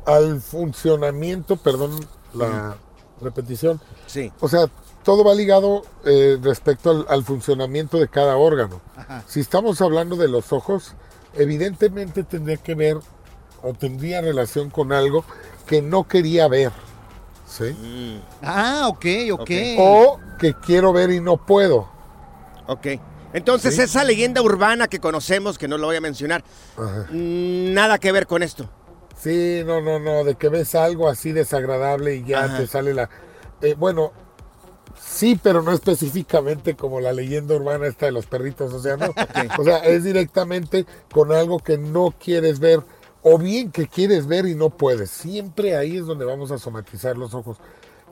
al 0.05 0.41
funcionamiento, 0.41 1.57
perdón 1.57 2.05
la 2.35 2.77
repetición. 3.21 3.81
Sí. 4.07 4.33
O 4.41 4.49
sea, 4.49 4.67
todo 5.05 5.23
va 5.23 5.33
ligado 5.33 5.83
eh, 6.05 6.39
respecto 6.43 6.91
al, 6.91 7.07
al 7.09 7.23
funcionamiento 7.23 7.99
de 7.99 8.09
cada 8.09 8.37
órgano. 8.37 8.81
Si 9.29 9.39
estamos 9.39 9.81
hablando 9.81 10.17
de 10.17 10.27
los 10.27 10.53
ojos, 10.53 10.95
evidentemente 11.35 12.25
tendría 12.25 12.57
que 12.57 12.75
ver 12.75 12.99
o 13.63 13.75
tendría 13.75 14.23
relación 14.23 14.71
con 14.71 14.93
algo 14.93 15.25
que 15.67 15.83
no 15.83 16.09
quería 16.09 16.49
ver. 16.49 16.73
¿Sí? 17.47 18.21
Ah, 18.43 18.87
ok, 18.89 19.07
ok. 19.33 19.41
Ok. 19.41 19.51
O 19.79 20.19
que 20.39 20.55
quiero 20.55 20.93
ver 20.93 21.11
y 21.11 21.21
no 21.21 21.37
puedo. 21.37 22.00
Ok. 22.71 22.87
Entonces, 23.33 23.77
Sí. 23.77 23.83
esa 23.83 24.03
leyenda 24.05 24.43
urbana 24.43 24.89
que 24.89 24.99
conocemos, 24.99 25.57
que 25.59 25.69
no 25.69 25.79
lo 25.79 25.87
voy 25.87 25.97
a 25.97 26.01
mencionar, 26.01 26.43
Ajá. 26.77 27.07
mm, 27.11 27.73
nada 27.75 27.99
que 27.99 28.11
ver 28.13 28.27
con 28.27 28.43
esto. 28.43 28.69
Sí, 29.21 29.63
no, 29.67 29.81
no, 29.81 29.99
no, 30.01 30.25
de 30.25 30.35
que 30.37 30.49
ves 30.49 30.75
algo 30.75 31.09
así 31.09 31.33
desagradable 31.33 32.17
y 32.17 32.25
ya 32.25 32.45
Ajá. 32.45 32.57
te 32.59 32.67
sale 32.67 32.95
la... 32.95 33.09
eh, 33.61 33.75
bueno, 33.79 34.13
sí, 35.01 35.39
pero 35.41 35.63
no 35.63 35.73
específicamente 35.73 36.75
como 36.75 37.01
la 37.01 37.13
leyenda 37.13 37.55
urbana 37.55 37.87
esta 37.87 38.07
de 38.07 38.13
los 38.13 38.27
perritos, 38.27 38.73
o 38.73 38.81
sea, 38.81 38.97
no. 38.97 39.13
O 39.59 39.65
sea, 39.65 39.79
es 39.79 40.05
directamente 40.05 40.87
con 41.13 41.33
algo 41.33 41.59
que 41.59 41.77
no 41.79 42.15
quieres 42.19 42.59
ver 42.61 42.81
o 43.23 43.37
bien 43.39 43.71
que 43.71 43.87
quieres 43.87 44.27
ver 44.27 44.47
y 44.47 44.55
no 44.55 44.71
puedes. 44.71 45.11
Siempre 45.11 45.77
ahí 45.77 45.99
es 45.99 46.07
donde 46.07 46.25
vamos 46.25 46.51
a 46.51 46.59
somatizar 46.59 47.17
los 47.19 47.35
ojos. 47.35 47.59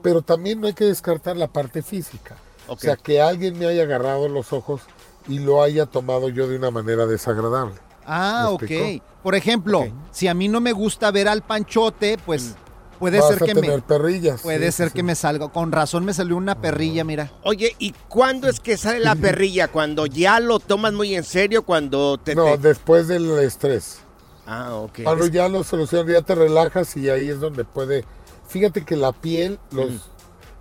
Pero 0.02 0.22
también 0.22 0.60
no 0.60 0.66
hay 0.68 0.74
que 0.74 0.84
descartar 0.84 1.36
la 1.36 1.48
parte 1.48 1.82
física. 1.82 2.36
O 2.68 2.76
sea, 2.78 2.96
que 2.96 3.20
alguien 3.20 3.58
me 3.58 3.66
haya 3.66 3.82
agarrado 3.82 4.28
los 4.28 4.52
ojos 4.52 4.82
y 5.28 5.38
lo 5.40 5.62
haya 5.62 5.86
tomado 5.86 6.28
yo 6.28 6.48
de 6.48 6.56
una 6.56 6.70
manera 6.70 7.06
desagradable. 7.06 7.74
Ah, 8.06 8.44
¿Me 8.48 8.54
ok. 8.54 8.62
explicó? 8.62 9.04
Por 9.22 9.34
ejemplo, 9.34 9.86
si 10.12 10.28
a 10.28 10.34
mí 10.34 10.48
no 10.48 10.60
me 10.60 10.72
gusta 10.72 11.10
ver 11.10 11.28
al 11.28 11.42
panchote, 11.42 12.16
pues 12.24 12.54
puede 12.98 13.18
Mm. 13.18 13.20
Vas 13.20 13.28
ser 13.34 13.42
a 13.42 13.46
que 13.46 13.54
tener 13.54 13.70
me 13.76 13.82
perrillas. 13.82 14.40
puede 14.40 14.70
sí, 14.72 14.76
ser 14.78 14.88
sí, 14.88 14.94
que 14.94 15.02
me 15.02 15.14
salga. 15.14 15.48
Con 15.48 15.70
razón 15.72 16.04
me 16.04 16.14
salió 16.14 16.36
una 16.36 16.60
perrilla, 16.60 17.04
mira. 17.04 17.30
Oye, 17.44 17.74
¿y 17.78 17.92
cuándo 18.08 18.48
es 18.48 18.60
que 18.60 18.76
sale 18.76 19.00
la 19.00 19.14
perrilla? 19.16 19.68
¿Cuando 19.68 20.06
ya 20.06 20.40
lo 20.40 20.58
tomas 20.60 20.92
muy 20.94 21.14
en 21.14 21.24
serio? 21.24 21.64
¿Cuando 21.64 22.18
te...? 22.18 22.34
No, 22.34 22.44
te- 22.44 22.58
después 22.58 23.06
del 23.08 23.30
estrés. 23.40 23.98
Ah, 24.46 24.74
ok. 24.74 25.00
Cuando 25.04 25.26
Es- 25.26 25.30
ya 25.30 25.48
lo 25.48 25.62
solucionas, 25.62 26.10
ya 26.12 26.22
te 26.22 26.34
relajas 26.34 26.96
y 26.96 27.10
ahí 27.10 27.28
es 27.28 27.38
donde 27.40 27.64
puede. 27.64 28.04
Fíjate 28.48 28.82
que 28.84 28.96
la 28.96 29.12
piel, 29.12 29.58
los, 29.70 30.08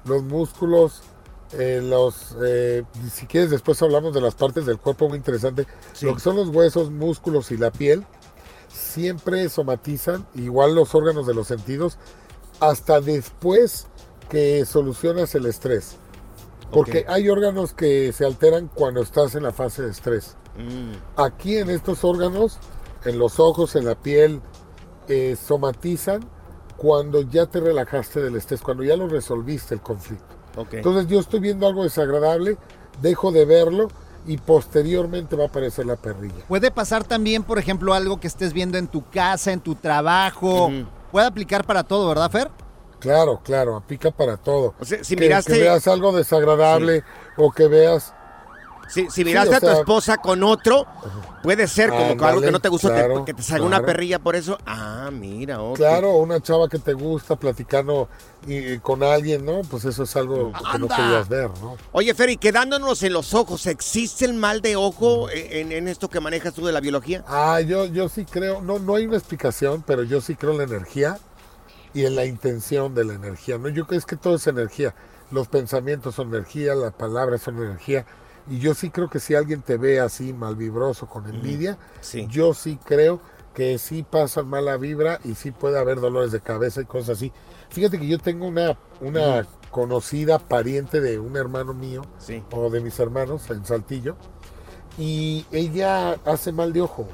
los 0.04 0.24
músculos, 0.24 1.02
eh, 1.54 1.82
los. 1.84 2.36
eh, 2.44 2.84
si 3.12 3.26
quieres, 3.26 3.50
después 3.50 3.82
hablamos 3.82 4.14
de 4.14 4.22
las 4.22 4.36
partes 4.36 4.66
del 4.66 4.78
cuerpo 4.80 5.10
muy 5.10 5.18
interesante. 5.18 5.66
Sí. 5.94 6.06
Lo 6.06 6.16
que 6.16 6.20
son 6.20 6.36
los 6.36 6.50
huesos, 6.50 6.92
músculos 6.92 7.52
y 7.52 7.58
la 7.58 7.72
piel 7.72 8.06
siempre 8.68 9.48
somatizan, 9.50 10.28
igual 10.36 10.76
los 10.76 10.94
órganos 10.96 11.28
de 11.28 11.34
los 11.34 11.48
sentidos, 11.48 11.98
hasta 12.60 13.02
después 13.02 13.88
que 14.30 14.66
solucionas 14.66 15.34
el 15.36 15.46
estrés. 15.46 15.98
Porque 16.72 17.06
hay 17.08 17.30
órganos 17.30 17.74
que 17.74 18.12
se 18.12 18.26
alteran 18.26 18.68
cuando 18.68 19.02
estás 19.02 19.36
en 19.36 19.44
la 19.44 19.54
fase 19.54 19.84
de 19.84 19.92
estrés. 19.92 20.36
Mm. 20.58 21.22
Aquí 21.22 21.58
en 21.58 21.70
estos 21.70 22.04
órganos, 22.04 22.60
en 23.06 23.18
los 23.20 23.40
ojos, 23.40 23.76
en 23.76 23.86
la 23.86 23.96
piel, 23.96 24.42
eh, 25.08 25.38
somatizan 25.42 26.28
cuando 26.76 27.22
ya 27.22 27.46
te 27.46 27.62
relajaste 27.62 28.22
del 28.22 28.36
estrés, 28.36 28.62
cuando 28.62 28.84
ya 28.84 28.98
lo 28.98 29.08
resolviste 29.08 29.74
el 29.76 29.82
conflicto. 29.82 30.37
Entonces 30.78 31.08
yo 31.08 31.20
estoy 31.20 31.40
viendo 31.40 31.68
algo 31.68 31.84
desagradable, 31.84 32.58
dejo 33.02 33.32
de 33.32 33.46
verlo 33.46 33.88
y 34.26 34.38
posteriormente 34.38 35.36
va 35.36 35.46
a 35.46 35.48
aparecer 35.48 35.86
la 35.86 35.96
perrilla. 35.96 36.44
Puede 36.48 36.72
pasar 36.72 37.04
también, 37.04 37.44
por 37.44 37.60
ejemplo, 37.60 37.94
algo 37.94 38.20
que 38.20 38.28
estés 38.28 38.54
viendo 38.54 38.78
en 38.78 38.88
tu 38.88 39.04
casa, 39.10 39.52
en 39.52 39.60
tu 39.62 39.76
trabajo. 39.76 40.72
Puede 41.12 41.28
aplicar 41.28 41.66
para 41.66 41.84
todo, 41.84 42.10
¿verdad, 42.10 42.30
Fer? 42.30 42.50
Claro, 43.00 43.40
claro, 43.44 43.76
aplica 43.76 44.12
para 44.12 44.38
todo. 44.38 44.74
O 44.80 44.86
sea, 44.86 45.04
si 45.04 45.16
que, 45.16 45.30
miraste- 45.30 45.54
que 45.54 45.60
veas 45.62 45.88
algo 45.88 46.12
desagradable 46.12 47.04
o 47.38 47.52
que 47.52 47.68
veas... 47.68 48.14
Si, 48.88 49.10
si 49.10 49.26
miraste 49.26 49.56
a 49.56 49.60
tu 49.60 49.68
sea, 49.68 49.80
esposa 49.80 50.18
con 50.18 50.44
otro, 50.44 50.86
puede 51.44 51.68
ser 51.68 51.90
como 51.90 52.06
que 52.06 52.12
algo 52.12 52.26
Ándale, 52.26 52.46
que 52.46 52.52
no 52.52 52.60
te 52.60 52.70
gusta, 52.70 52.88
claro, 52.90 53.26
que 53.26 53.34
te 53.34 53.44
salga 53.44 53.66
una 53.66 53.84
perrilla 53.84 54.20
por 54.20 54.36
eso. 54.36 54.58
Ah, 54.66 55.10
mira, 55.12 55.62
ok. 55.62 55.78
Claro, 55.78 56.14
una 56.18 56.42
chava 56.42 56.70
que 56.70 56.80
te 56.80 56.94
gusta 56.94 57.36
platicando 57.36 58.08
y, 58.48 58.74
y 58.74 58.80
con 58.80 59.04
alguien, 59.04 59.46
¿no? 59.46 59.62
Pues 59.62 59.86
eso 59.86 60.04
es 60.04 60.16
algo 60.16 60.52
que 60.72 60.80
no 60.80 60.88
querías 60.88 61.28
ver, 61.28 61.50
¿no? 61.62 61.78
Oye, 61.92 62.14
Ferry, 62.14 62.38
quedándonos 62.38 63.04
en 63.04 63.14
los 63.14 63.34
ojos, 63.34 63.66
¿existe 63.68 64.26
el 64.26 64.34
mal 64.34 64.62
de 64.62 64.76
ojo 64.76 65.30
en, 65.30 65.72
en 65.72 65.88
esto 65.88 66.10
que 66.10 66.20
manejas 66.20 66.54
tú 66.54 66.66
de 66.66 66.72
la 66.72 66.80
biología? 66.80 67.24
Ah, 67.28 67.62
yo, 67.62 67.86
yo 67.86 68.10
sí 68.10 68.26
creo, 68.26 68.62
no, 68.62 68.80
no 68.80 68.96
hay 68.96 69.06
una 69.06 69.18
explicación, 69.18 69.84
pero 69.86 70.04
yo 70.04 70.22
sí 70.22 70.36
creo 70.36 70.52
en 70.54 70.58
la 70.60 70.64
energía 70.64 71.20
y 71.94 72.06
en 72.06 72.16
la 72.16 72.26
intención 72.26 72.94
de 72.94 73.06
la 73.06 73.14
energía. 73.14 73.58
¿no? 73.58 73.70
Yo 73.70 73.88
creo 73.88 74.00
es 74.00 74.06
que 74.06 74.16
todo 74.16 74.36
es 74.36 74.48
energía. 74.48 74.94
Los 75.32 75.48
pensamientos 75.48 76.16
son 76.16 76.30
energía, 76.30 76.76
las 76.76 76.94
palabras 76.94 77.42
son 77.42 77.58
energía. 77.58 78.06
Y 78.50 78.60
yo 78.60 78.74
sí 78.74 78.90
creo 78.90 79.10
que 79.10 79.20
si 79.20 79.36
alguien 79.36 79.62
te 79.62 79.78
ve 79.78 80.00
así 80.00 80.34
malvibroso, 80.34 81.08
con 81.08 81.28
envidia, 81.28 81.78
Sí. 82.02 82.28
yo 82.30 82.54
sí 82.54 82.80
creo 82.84 83.20
que 83.54 83.78
sí 83.78 84.04
pasan 84.04 84.48
mala 84.48 84.78
vibra 84.78 85.20
y 85.24 85.34
sí 85.36 85.52
puede 85.52 85.80
haber 85.80 86.00
dolores 86.00 86.32
de 86.32 86.40
cabeza 86.42 86.82
y 86.82 86.86
cosas 86.86 87.18
así. 87.18 87.32
Fíjate 87.70 88.00
que 88.00 88.08
yo 88.08 88.20
tengo 88.20 88.48
una, 88.48 88.78
una 89.02 89.46
conocida 89.72 90.40
pariente 90.40 91.02
de 91.02 91.20
un 91.20 91.36
hermano 91.36 91.74
mío 91.74 92.04
Sí. 92.20 92.44
o 92.52 92.70
de 92.70 92.80
mis 92.82 92.98
hermanos 93.00 93.50
en 93.50 93.66
Saltillo 93.66 94.16
y 94.98 95.46
ella 95.52 96.14
hace 96.26 96.52
mal 96.52 96.72
de 96.74 96.82
ojo. 96.82 97.08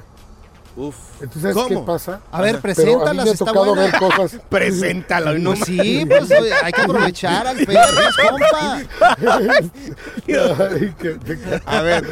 Uf. 0.76 0.96
Entonces, 1.22 1.42
¿sabes 1.54 1.56
¿Cómo? 1.56 1.68
qué 1.82 1.86
pasa? 1.86 2.22
A 2.32 2.42
ver, 2.42 2.60
preséntalas, 2.60 3.10
a 3.10 3.14
mí 3.14 3.18
me 3.24 3.30
ha 3.30 3.34
está 3.34 3.46
tocado 3.46 3.66
buena. 3.76 3.82
ver 3.84 4.00
cosas. 4.00 4.42
Preséntala, 4.50 5.34
no 5.34 5.52
Pues 5.52 5.66
sí, 5.66 6.06
pues 6.08 6.32
hay 6.64 6.72
que 6.72 6.82
aprovechar 6.82 7.46
al 7.48 7.60
es 7.60 7.68
compa. 7.68 8.82
Ay, 10.28 10.94
qué- 11.00 11.20
qué- 11.26 11.62
A 11.66 11.82
ver, 11.82 12.04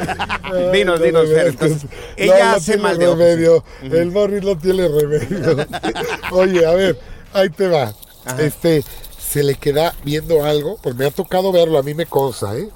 dinos, 0.72 0.98
no, 1.00 1.04
dinos, 1.04 1.28
no, 1.28 1.34
Fer. 1.34 1.46
Entonces, 1.48 1.84
no, 1.84 1.90
ella 2.16 2.50
no 2.50 2.56
hace 2.56 2.76
mal 2.78 2.98
de 2.98 3.06
remedio. 3.06 3.64
El 3.82 4.10
Morris 4.12 4.42
no 4.44 4.56
tiene 4.56 4.88
remedio. 4.88 5.66
Oye, 6.30 6.64
a 6.66 6.72
ver, 6.74 6.98
ahí 7.32 7.50
te 7.50 7.68
va. 7.68 7.92
Ajá. 8.24 8.40
Este, 8.42 8.84
se 9.18 9.42
le 9.42 9.56
queda 9.56 9.94
viendo 10.04 10.44
algo, 10.44 10.78
pues 10.82 10.94
me 10.94 11.06
ha 11.06 11.10
tocado 11.10 11.50
verlo, 11.52 11.78
a 11.78 11.82
mí 11.82 11.94
me 11.94 12.06
consta, 12.06 12.56
¿eh? 12.56 12.68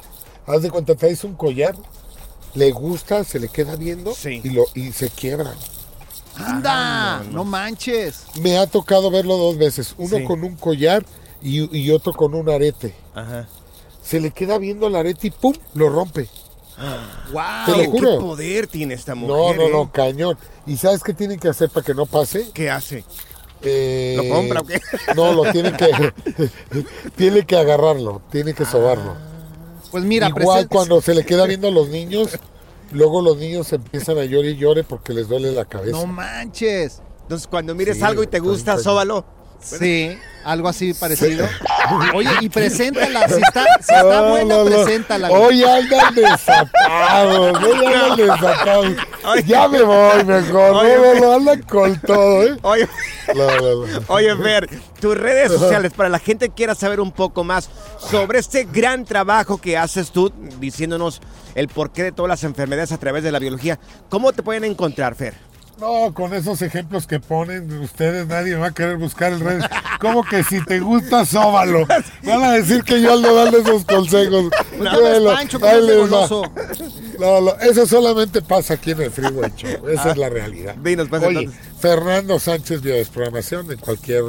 Haz 0.47 0.63
de 0.63 0.71
cuenta, 0.71 0.95
traes 0.95 1.23
un 1.25 1.35
collar, 1.35 1.75
le 2.55 2.71
gusta, 2.73 3.23
se 3.25 3.39
le 3.39 3.49
queda 3.49 3.77
viendo 3.77 4.13
y, 4.25 4.51
lo, 4.51 4.65
y 4.75 4.91
se 4.93 5.11
quiebra. 5.11 5.53
Anda, 6.39 7.23
no, 7.31 7.45
manches. 7.45 8.27
Me 8.41 8.59
ha 8.59 8.67
tocado 8.67 9.11
verlo 9.11 9.37
dos 9.37 9.57
veces, 9.59 9.95
uno 9.99 10.19
Sí. 10.19 10.25
con 10.25 10.45
un 10.45 10.57
collar 10.57 11.05
y, 11.43 11.77
y 11.77 11.91
otro 11.91 12.13
con 12.13 12.35
un 12.35 12.49
arete. 12.49 12.95
Ajá. 13.15 13.47
Se 14.03 14.21
le 14.21 14.31
queda 14.31 14.59
viendo 14.59 14.87
el 14.87 14.97
arete 14.97 15.29
y 15.29 15.31
¡pum! 15.31 15.55
lo 15.75 15.89
rompe. 15.89 16.29
¡Wow! 17.33 17.43
Te 17.67 17.85
lo 17.85 17.91
juro. 17.91 18.11
¡Qué 18.11 18.17
poder 18.21 18.67
tiene 18.67 18.95
esta 18.95 19.15
No, 19.15 19.27
mujer! 19.27 19.57
no, 19.57 19.63
eh? 19.65 19.71
no, 19.73 19.91
cañón. 19.93 20.39
¿Y 20.67 20.77
sabes 20.77 21.03
qué 21.03 21.15
tienen 21.15 21.39
que 21.41 21.49
hacer 21.49 21.71
para 21.71 21.85
que 21.85 21.95
no 21.95 22.07
pase? 22.07 22.51
¿Qué 22.53 22.71
hace? 22.71 23.05
Eh, 23.63 24.15
¿Lo 24.17 24.29
compra 24.35 24.61
o 24.61 24.65
qué? 24.67 24.81
No, 25.17 25.33
lo 25.33 25.51
tiene 25.51 25.73
que 25.73 26.13
tiene 27.17 27.47
que 27.47 27.57
agarrarlo, 27.57 28.21
tiene 28.31 28.53
que 28.53 28.65
sobarlo. 28.67 29.15
Pues 29.91 30.05
mira, 30.05 30.29
igual 30.29 30.69
cuando 30.69 31.01
se 31.01 31.15
le 31.15 31.25
queda 31.25 31.47
viendo 31.47 31.69
a 31.69 31.71
los 31.71 31.89
niños, 31.89 32.39
luego 32.93 33.23
los 33.23 33.37
niños 33.37 33.73
empiezan 33.73 34.19
a 34.19 34.25
llorar 34.25 34.51
y 34.51 34.57
llore 34.57 34.85
porque 34.85 35.13
les 35.13 35.29
duele 35.29 35.53
la 35.53 35.65
cabeza. 35.65 35.97
No 35.99 36.07
manches. 36.07 37.03
Entonces, 37.23 37.47
cuando 37.49 37.75
mires 37.75 37.97
Sí, 37.97 38.03
algo 38.03 38.23
y 38.23 38.27
te 38.29 38.39
gusta, 38.39 38.79
sóbalo. 38.79 39.25
Sí, 39.61 40.19
algo 40.45 40.69
así 40.69 40.95
parecido. 40.95 41.47
Oye, 42.15 42.31
y 42.41 42.49
preséntala, 42.49 43.29
si 43.29 43.41
está, 43.41 43.65
si 43.81 43.93
está 43.95 44.03
No, 44.03 44.29
buena, 44.31 44.55
no, 44.57 44.65
no. 44.65 44.71
preséntala. 44.71 45.31
Hoy 45.31 45.63
andan 45.65 46.15
desatados, 46.15 47.63
hoy 47.63 47.87
andan 47.87 48.17
desatados. 48.17 48.87
Ya 49.47 49.69
me 49.69 49.83
voy 49.83 50.25
mejor, 50.25 50.71
Oye, 50.77 51.21
no, 51.21 51.33
andan 51.33 51.63
con 51.63 52.01
todo, 52.01 52.43
¿eh? 52.45 52.57
Oye, 52.63 52.89
No, 53.35 53.47
no, 53.61 53.87
no. 53.87 54.01
Oye, 54.09 54.37
Fer, 54.37 54.69
tus 55.01 55.17
redes 55.17 55.51
sociales 55.53 55.93
para 55.93 56.09
la 56.09 56.19
gente 56.19 56.49
que 56.49 56.55
quiera 56.55 56.75
saber 56.75 57.01
un 57.01 57.11
poco 57.13 57.43
más 57.45 57.69
sobre 57.99 58.39
este 58.39 58.65
gran 58.65 59.05
trabajo 59.05 59.59
que 59.59 59.77
haces 59.77 60.11
tú, 60.13 60.33
diciéndonos 60.61 61.21
el 61.57 61.69
porqué 61.69 62.05
de 62.05 62.13
todas 62.13 62.29
las 62.29 62.45
enfermedades 62.45 62.93
a 62.93 62.99
través 62.99 63.25
de 63.25 63.33
la 63.33 63.39
biología. 63.39 63.79
¿Cómo 64.09 64.33
te 64.33 64.43
pueden 64.43 64.65
encontrar, 64.65 65.15
Fer? 65.17 65.35
No, 65.79 66.15
con 66.15 66.33
esos 66.33 66.63
ejemplos 66.63 67.07
que 67.07 67.21
ponen 67.21 67.71
ustedes, 67.81 68.27
nadie 68.27 68.57
va 68.57 68.69
a 68.69 68.71
querer 68.71 68.97
buscar 68.97 69.33
el 69.33 69.41
red. 69.41 69.61
¿Cómo 70.01 70.25
que 70.25 70.43
si 70.43 70.65
te 70.65 70.81
gusta, 70.81 71.27
sóbalo? 71.27 71.87
Van 72.25 72.43
a 72.43 72.53
decir 72.53 72.83
que 72.83 73.01
yo 73.01 73.13
ando 73.13 73.35
dando 73.35 73.59
esos 73.59 73.85
consejos. 73.85 74.51
Pues 74.77 75.23
Pancho, 75.23 75.59
no 75.59 75.67
goloso. 75.67 76.43
No, 77.19 77.41
no, 77.41 77.55
eso 77.61 77.87
solamente 77.87 78.43
pasa 78.43 78.75
aquí 78.75 78.91
en 78.91 79.03
el 79.03 79.11
Freeway 79.11 79.51
Show. 79.57 79.89
Esa 79.89 80.11
es 80.11 80.19
la 80.19 80.29
realidad. 80.29 80.75
Dinos, 80.77 81.09
pues, 81.09 81.23
Oye, 81.23 81.41
entonces. 81.41 81.61
Fernando 81.79 82.39
Sánchez 82.39 82.81
Biodesprogramación 82.81 83.71
en 83.71 83.79
cualquier, 83.79 84.25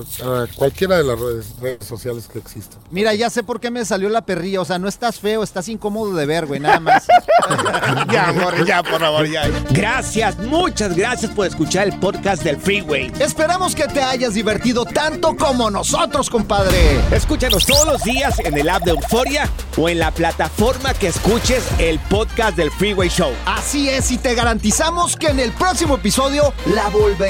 cualquiera 0.56 0.98
de 0.98 1.04
las 1.04 1.20
redes, 1.20 1.56
redes 1.62 1.86
sociales 1.86 2.28
que 2.32 2.40
existan. 2.40 2.80
Mira, 2.92 3.14
ya 3.14 3.30
sé 3.30 3.44
por 3.44 3.60
qué 3.60 3.72
me 3.72 3.86
salió 3.86 4.10
la 4.10 4.26
perrilla. 4.26 4.62
O 4.62 4.66
sea, 4.66 4.80
no 4.80 4.88
estás 4.88 5.20
feo, 5.20 5.44
estás 5.44 5.70
incómodo 5.70 6.14
de 6.14 6.26
ver, 6.26 6.46
güey, 6.46 6.60
nada 6.60 6.80
más. 6.80 7.08
ya, 8.12 8.30
amor, 8.30 8.66
ya, 8.66 8.84
por 8.84 9.00
favor, 9.00 9.28
ya. 9.28 9.48
Gracias, 9.72 10.38
muchas 10.40 10.96
gracias 10.96 11.32
por 11.32 11.48
escuchar 11.48 11.88
el 11.88 11.98
podcast 12.00 12.44
del 12.44 12.58
Freeway. 12.58 13.12
Esperamos 13.20 13.76
que 13.76 13.88
te 13.88 14.02
hayas 14.02 14.34
divertido 14.34 14.86
tanto 14.86 15.36
como 15.36 15.70
nosotros, 15.70 16.30
compadre. 16.30 17.00
Escúchanos 17.12 17.66
todos 17.66 17.86
los 17.86 18.04
días 18.04 18.40
en 18.40 18.58
el 18.58 18.70
app 18.70 18.84
de 18.84 18.92
Euforia 18.92 19.50
o 19.78 19.90
en 19.90 20.00
la 20.00 20.12
plataforma 20.12 20.94
que 20.94 21.08
escuches 21.08 21.64
el 21.80 22.00
podcast 22.00 22.58
del 22.58 22.72
Freeway 22.72 23.10
Show. 23.10 23.32
Así 23.46 23.90
es, 23.90 24.12
y 24.12 24.18
te 24.18 24.36
garantizamos 24.36 25.16
que 25.16 25.28
en 25.28 25.40
el 25.40 25.52
próximo 25.52 25.96
episodio 25.96 26.54
la 26.74 26.90